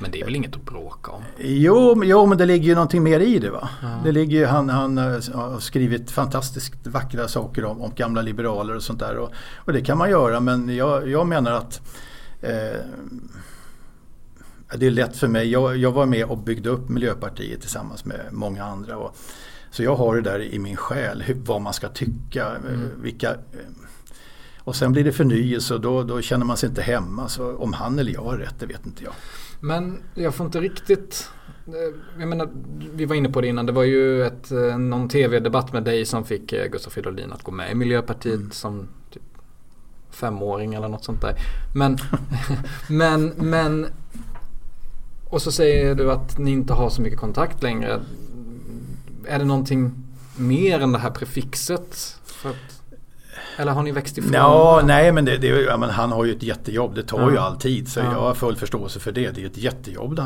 [0.00, 1.22] Men det är väl inget att bråka om?
[1.38, 3.50] Jo, jo men det ligger ju någonting mer i det.
[3.50, 3.68] Va?
[3.82, 4.00] Ja.
[4.04, 8.82] Det ligger, han, han eh, har skrivit fantastiskt vackra saker om, om gamla liberaler och
[8.82, 9.16] sånt där.
[9.16, 11.80] Och, och det kan man göra men jag, jag menar att
[12.40, 12.80] eh,
[14.76, 15.50] det är lätt för mig.
[15.50, 18.96] Jag, jag, var med och byggde upp Miljöpartiet tillsammans med många andra.
[18.96, 19.16] Och,
[19.70, 22.46] så jag har det där i min själ, hur, vad man ska tycka.
[22.46, 23.02] Eh, mm.
[23.02, 23.36] Vilka, eh,
[24.58, 27.28] och sen blir det förnyelse och då, då känner man sig inte hemma.
[27.28, 29.12] Så om han eller jag har rätt, det vet inte jag.
[29.60, 31.30] Men jag får inte riktigt
[32.18, 32.48] jag menar,
[32.94, 33.66] vi var inne på det innan.
[33.66, 37.42] Det var ju ett, eh, någon tv-debatt med dig som fick eh, Gustaf Fridolin att
[37.42, 38.50] gå med i Miljöpartiet mm.
[38.50, 39.22] som typ
[40.10, 41.34] femåring eller något sånt där.
[41.74, 41.98] Men,
[42.88, 43.86] men, men
[45.30, 48.00] och så säger du att ni inte har så mycket kontakt längre.
[49.26, 49.92] Är det någonting
[50.36, 52.18] mer än det här prefixet?
[52.44, 52.79] Att,
[53.60, 54.32] eller har ni växt ifrån?
[54.32, 56.94] Ja, nej men, det, det, ja, men han har ju ett jättejobb.
[56.94, 57.34] Det tar mm.
[57.34, 57.88] ju all tid.
[57.88, 58.12] Så ja.
[58.12, 59.30] jag har full förståelse för det.
[59.30, 60.20] Det är ett jättejobb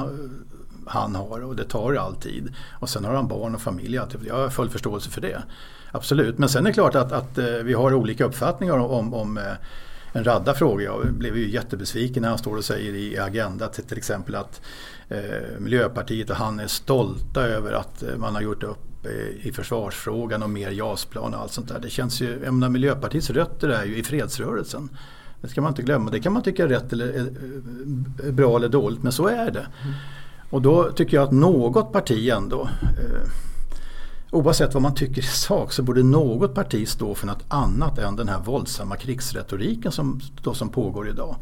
[0.87, 2.55] han har och det tar all tid.
[2.81, 3.95] Och sen har han barn och familj.
[4.27, 5.43] Jag har full förståelse för det.
[5.93, 6.39] Absolut.
[6.39, 9.45] Men sen är det klart att, att eh, vi har olika uppfattningar om, om eh,
[10.13, 10.83] en radda frågor.
[10.83, 14.61] Jag blev ju jättebesviken när han står och säger i Agenda till, till exempel att
[15.09, 15.19] eh,
[15.59, 20.43] Miljöpartiet och han är stolta över att eh, man har gjort upp Eh, i försvarsfrågan
[20.43, 21.79] och mer JAS-plan och allt sånt där.
[21.81, 24.89] Det känns ju, jag menar, Miljöpartiets rötter är ju i fredsrörelsen.
[25.41, 26.11] Det ska man inte glömma.
[26.11, 29.51] Det kan man tycka är rätt eller eh, eh, bra eller dåligt men så är
[29.51, 29.67] det.
[29.83, 29.95] Mm.
[30.51, 33.31] Och då tycker jag att något parti ändå eh,
[34.31, 38.17] Oavsett vad man tycker i sak så borde något parti stå för något annat än
[38.17, 41.37] den här våldsamma krigsretoriken som, då, som pågår idag.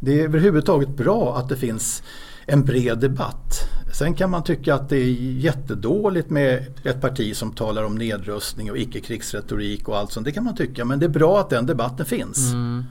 [0.00, 2.02] Det är överhuvudtaget bra att det finns
[2.46, 3.68] en bred debatt.
[3.98, 8.70] Sen kan man tycka att det är jättedåligt med ett parti som talar om nedrustning
[8.70, 10.26] och icke-krigsretorik och allt sånt.
[10.26, 12.52] Det kan man tycka men det är bra att den debatten finns.
[12.52, 12.84] Mm.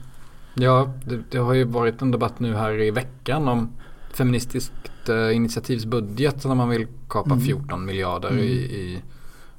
[0.54, 3.72] Ja, det, det, har ju varit en debatt nu här i veckan om
[4.12, 7.44] feministiskt eh, initiativsbudget när man vill kapa mm.
[7.44, 8.44] 14 miljarder mm.
[8.44, 9.02] i, i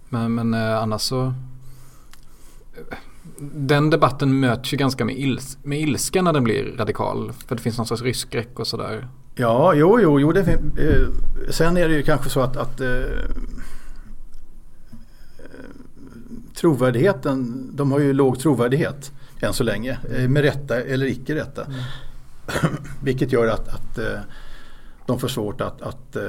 [0.09, 1.33] men, men eh, annars så
[3.39, 7.31] den debatten möts ju ganska med, ils med ilska när den blir radikal.
[7.47, 9.07] För det finns någon sorts rysskräck och sådär.
[9.35, 10.31] Ja, jo, jo, jo.
[10.31, 11.07] Det, eh,
[11.49, 13.03] sen är det ju kanske så att, att eh,
[16.55, 19.97] trovärdigheten, de har ju låg trovärdighet än så länge.
[20.15, 21.65] Eh, med rätta eller icke rätta.
[21.65, 22.75] Mm.
[23.03, 24.19] Vilket gör att, att eh,
[25.05, 26.23] de får svårt att, att, eh,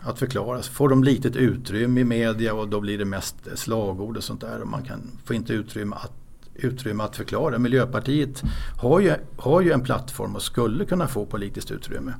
[0.00, 0.62] att förklara.
[0.62, 4.40] Så får de litet utrymme i media och då blir det mest slagord och sånt
[4.40, 4.60] där.
[4.60, 6.12] Och man kan få inte utrymme att,
[6.54, 7.58] utrymme att förklara.
[7.58, 8.42] Miljöpartiet
[8.78, 12.14] har ju, har ju en plattform och skulle kunna få politiskt utrymme.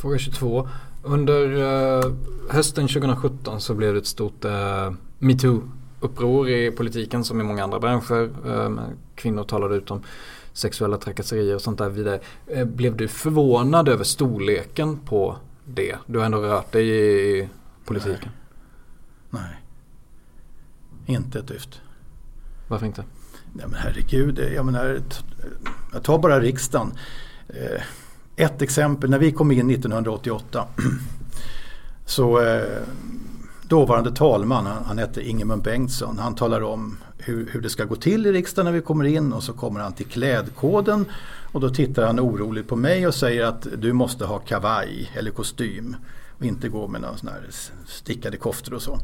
[0.00, 0.68] Fråga 22.
[1.02, 2.14] Under uh,
[2.50, 7.80] hösten 2017 så blev det ett stort uh, metoo-uppror i politiken som i många andra
[7.80, 8.30] branscher.
[8.46, 8.80] Uh,
[9.14, 10.02] kvinnor talade ut om
[10.56, 12.20] sexuella trakasserier och sånt där vidare.
[12.46, 15.96] Eh, blev du förvånad över storleken på det?
[16.06, 16.88] Du har ändå rört dig
[17.40, 17.48] i
[17.84, 18.30] politiken.
[19.30, 19.42] Nej.
[21.06, 21.16] Nej.
[21.16, 21.80] Inte ett dyft.
[22.68, 23.04] Varför inte?
[23.52, 25.00] Nej men herregud, jag menar,
[25.92, 26.92] jag tar bara riksdagen.
[27.48, 27.82] Eh,
[28.36, 30.66] ett exempel, när vi kom in 1988
[32.06, 32.62] så eh,
[33.68, 38.26] dåvarande talman, han hette Ingemund Bengtsson, han talar om hur, hur det ska gå till
[38.26, 41.04] i riksdagen när vi kommer in och så kommer han till klädkoden
[41.52, 45.30] och då tittar han oroligt på mig och säger att du måste ha kavaj eller
[45.30, 45.96] kostym
[46.38, 47.46] och inte gå med några sådana här
[47.86, 48.98] stickade koftor och så.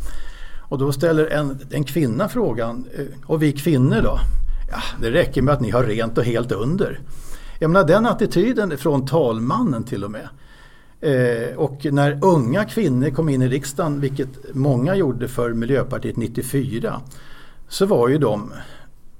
[0.73, 4.18] Och då ställer en, en kvinna frågan, eh, och vi kvinnor då?
[4.70, 7.01] Ja, det räcker med att ni har rent och helt under.
[7.59, 10.29] Jag menar den attityden från talmannen till och med.
[11.01, 17.01] Eh, och när unga kvinnor kom in i riksdagen, vilket många gjorde för Miljöpartiet 94,
[17.68, 18.53] så var ju de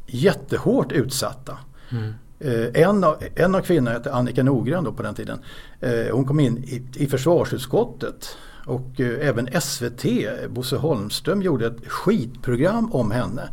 [0.07, 1.59] jättehårt utsatta.
[1.90, 2.14] Mm.
[2.40, 5.38] Eh, en, av, en av kvinnorna hette Annika Norgren då på den tiden.
[5.80, 8.36] Eh, hon kom in i, i försvarsutskottet
[8.66, 10.04] och eh, även SVT,
[10.50, 13.48] Bosse Holmström gjorde ett skitprogram om henne.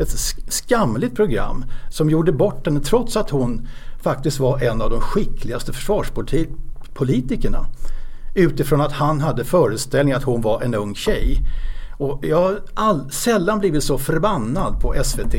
[0.00, 0.10] Ett
[0.48, 3.68] skamligt program som gjorde bort henne trots att hon
[4.02, 7.66] faktiskt var en av de skickligaste försvarspolitikerna.
[8.34, 11.38] Utifrån att han hade föreställningen att hon var en ung tjej.
[11.98, 15.34] Och jag har all, sällan blivit så förbannad på SVT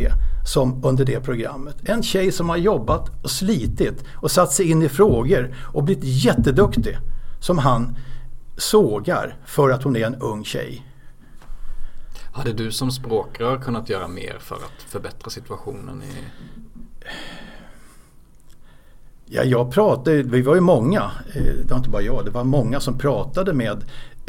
[0.46, 1.76] som under det programmet.
[1.84, 6.04] En tjej som har jobbat och slitit och satt sig in i frågor och blivit
[6.04, 6.98] jätteduktig.
[7.40, 7.96] Som han
[8.58, 10.86] sågar för att hon är en ung tjej.
[12.34, 16.04] Hade du som språkrör kunnat göra mer för att förbättra situationen?
[16.04, 16.14] I...
[19.26, 22.44] Ja, jag pratade, vi var ju många, eh, det var inte bara jag, det var
[22.44, 23.86] många som pratade med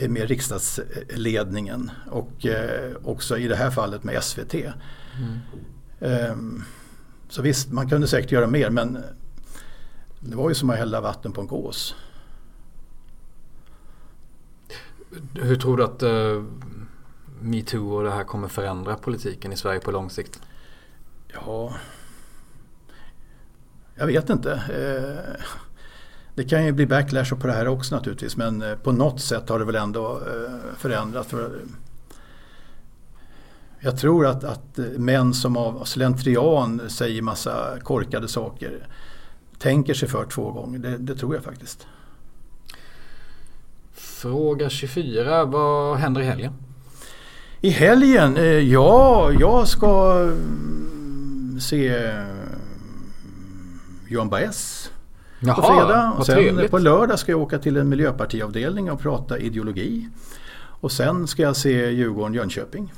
[0.09, 4.55] med riksdagsledningen och eh, också i det här fallet med SVT.
[4.55, 6.31] Mm.
[6.31, 6.65] Um,
[7.29, 8.99] så visst, man kunde säkert göra mer men
[10.21, 11.95] det var ju som att hälla vatten på en gås.
[15.35, 16.45] Hur tror du att uh,
[17.41, 20.41] metoo och det här kommer förändra politiken i Sverige på lång sikt?
[21.33, 21.75] Ja,
[23.95, 24.51] jag vet inte.
[24.51, 25.45] Uh,
[26.35, 29.49] det kan ju bli backlash på det här också naturligtvis men eh, på något sätt
[29.49, 30.21] har det väl ändå
[30.79, 31.27] förändrat.
[31.27, 31.73] förändrats.
[33.81, 38.87] Jag tror att, att män som av slentrian säger massa korkade saker
[39.59, 40.79] tänker sig för två gånger.
[40.79, 41.87] Det, det tror jag faktiskt.
[44.17, 45.45] Fråga 24.
[45.45, 46.53] Vad händer i helgen?
[47.61, 48.37] I helgen?
[48.37, 52.13] Eh, ja, jag ska mm, se
[54.09, 54.91] Johan Baez
[55.41, 56.13] på fredag.
[56.19, 56.71] Och sen trevligt.
[56.71, 60.09] på lördag ska jag åka till en miljöpartiavdelning och prata ideologi.
[60.81, 62.93] Och sen ska jag se Djurgården-Jönköping.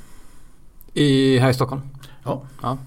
[0.93, 1.83] I, här i Stockholm?
[2.25, 2.43] Ja.
[2.63, 2.79] ja.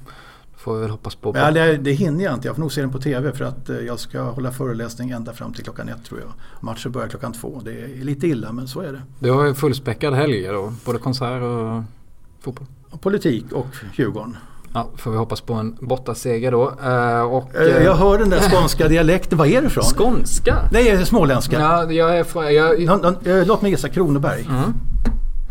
[0.62, 1.32] Får vi väl hoppas på.
[1.36, 2.47] Ja, det, det hinner jag inte.
[2.47, 5.34] Jag får nog se den på TV för att eh, jag ska hålla föreläsning ända
[5.34, 6.30] fram till klockan ett tror jag.
[6.59, 7.62] Matchen börjar klockan två.
[7.66, 9.01] Det är lite illa men så är det.
[9.20, 10.74] Du har ju fullspäckad helg då.
[10.86, 11.84] Både konsert och
[12.43, 12.68] fotboll.
[13.01, 14.38] Politik och Djurgården.
[14.74, 16.70] Ja, får vi hoppas på en bortaseger då.
[16.70, 19.38] Uh, och, uh, jag hör den där skånska dialekten.
[19.38, 19.84] Var är du ifrån?
[19.84, 20.57] Skånska?
[20.72, 21.59] Nej, småländska.
[21.59, 22.53] Ja, jag är från...
[22.53, 23.47] Jag...
[23.47, 24.47] Låt mig gissa Kronoberg.
[24.49, 24.74] Mm.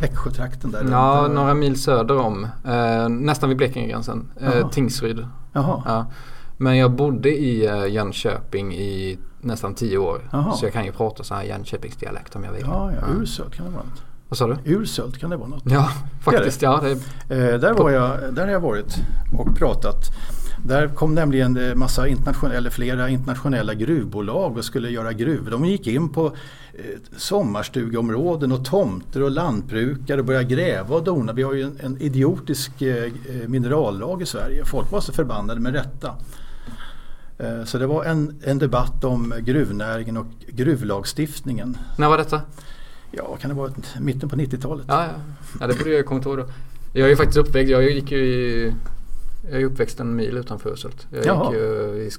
[0.01, 0.87] Växjötrakten där?
[0.91, 2.47] Ja, runt, några mil söder om.
[2.65, 4.31] Eh, nästan vid Blekingegränsen.
[4.41, 5.27] Eh, Tingsryd.
[5.53, 6.07] Ja.
[6.57, 10.29] Men jag bodde i eh, Jönköping i nästan tio år.
[10.33, 10.53] Jaha.
[10.53, 12.65] Så jag kan ju prata så här Jönköpingsdialekt om jag vill.
[12.67, 13.07] Ja, ja.
[13.21, 14.03] Ursult kan det vara något.
[14.29, 14.57] Vad sa du?
[14.65, 15.63] Ursult kan det vara något.
[15.65, 15.89] Ja,
[16.21, 16.61] faktiskt.
[16.61, 16.89] Det det.
[16.89, 16.97] Ja,
[17.29, 17.53] det...
[17.53, 18.97] Eh, där, var jag, där har jag varit
[19.39, 20.05] och pratat.
[20.65, 25.51] Där kom nämligen eh, massa internationella, eller flera internationella gruvbolag och skulle göra gruvor.
[25.51, 26.85] De gick in på eh,
[27.17, 31.33] sommarstugeområden och tomter och lantbrukare och började gräva och dona.
[31.33, 33.13] Vi har ju en, en idiotisk eh,
[33.47, 34.65] minerallag i Sverige.
[34.65, 36.15] Folk var så förbannade med rätta.
[37.65, 41.77] Så det var en, en debatt om gruvnäringen och gruvlagstiftningen.
[41.99, 42.41] När var detta?
[43.11, 44.85] Ja, kan det vara mitten på 90-talet?
[44.89, 45.13] Ja, ja.
[45.61, 46.47] ja det borde jag komma ihåg då.
[46.93, 48.75] Jag är ju faktiskt uppväxt, jag gick ju i
[49.51, 51.07] jag är uppväxt en mil utanför Urshult.
[51.11, 51.53] Jag Jaha.
[51.53, 52.11] gick ju i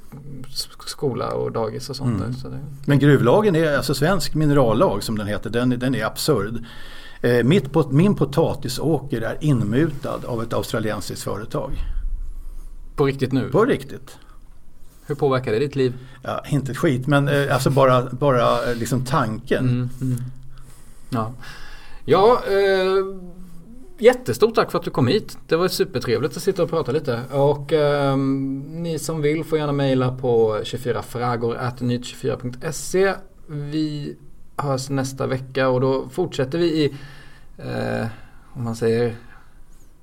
[0.85, 2.31] skola och dagis och sånt mm.
[2.31, 2.39] där.
[2.39, 2.59] Så det...
[2.85, 5.49] Men gruvlagen är alltså svensk minerallag som den heter.
[5.49, 6.65] Den, den är absurd.
[7.21, 11.71] Eh, mitt på, min potatisåker är inmutad av ett australiensiskt företag.
[12.95, 13.49] På riktigt nu?
[13.49, 14.17] På riktigt.
[15.05, 15.93] Hur påverkar det ditt liv?
[16.23, 19.69] Ja, inte ett skit men eh, alltså bara, bara eh, liksom tanken.
[19.69, 20.23] Mm, mm.
[21.09, 21.33] Ja,
[22.05, 23.05] ja eh,
[24.01, 25.37] jättestort tack för att du kom hit.
[25.47, 27.21] Det var supertrevligt att sitta och prata lite.
[27.31, 33.13] Och eh, ni som vill får gärna mejla på 24fragor.nyt24.se.
[33.47, 34.15] Vi
[34.57, 36.85] hörs nästa vecka och då fortsätter vi i,
[37.57, 38.07] eh,
[38.53, 39.15] om man säger,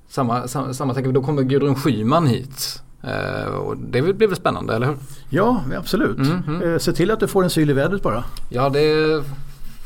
[0.07, 2.83] samma, samma, samma tänker Då kommer Gudrun Schyman hit.
[3.03, 4.97] Uh, och det blir väl spännande, eller hur?
[5.29, 6.17] Ja, absolut.
[6.17, 6.61] Mm, mm.
[6.61, 8.23] Uh, se till att du får en syl i vädret bara.
[8.49, 9.23] Ja, det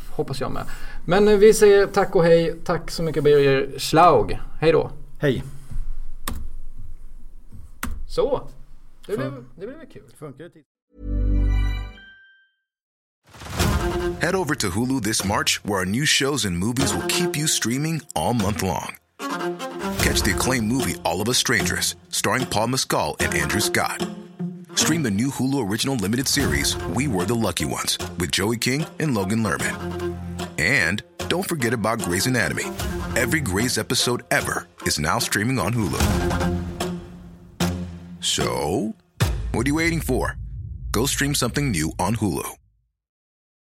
[0.09, 0.63] hoppas jag med.
[1.05, 2.55] Men vi säger tack och hej.
[2.63, 4.39] Tack så mycket Birger Schlaug.
[4.59, 4.91] Hej då.
[5.19, 5.43] Hej.
[8.07, 8.49] Så.
[9.07, 10.03] Det blev, det blev kul.
[10.19, 10.63] Funkar det?
[14.21, 17.47] Head over to Hulu this March where our new shows and movies will keep you
[17.47, 18.95] streaming all month long.
[19.99, 24.07] Catch the acclaimed movie All of Us Strangers starring Paul Mescal and Andrew Scott.
[24.75, 28.85] Stream the new Hulu original limited series We Were the Lucky Ones with Joey King
[28.99, 30.22] and Logan Lerman.
[30.63, 32.63] And don't forget about Grey's Anatomy.
[33.17, 35.99] Every Grey's episode ever is now streaming on Hulu.
[38.21, 38.95] So,
[39.51, 40.37] what are you waiting for?
[40.91, 42.62] Go stream something new on Hulu.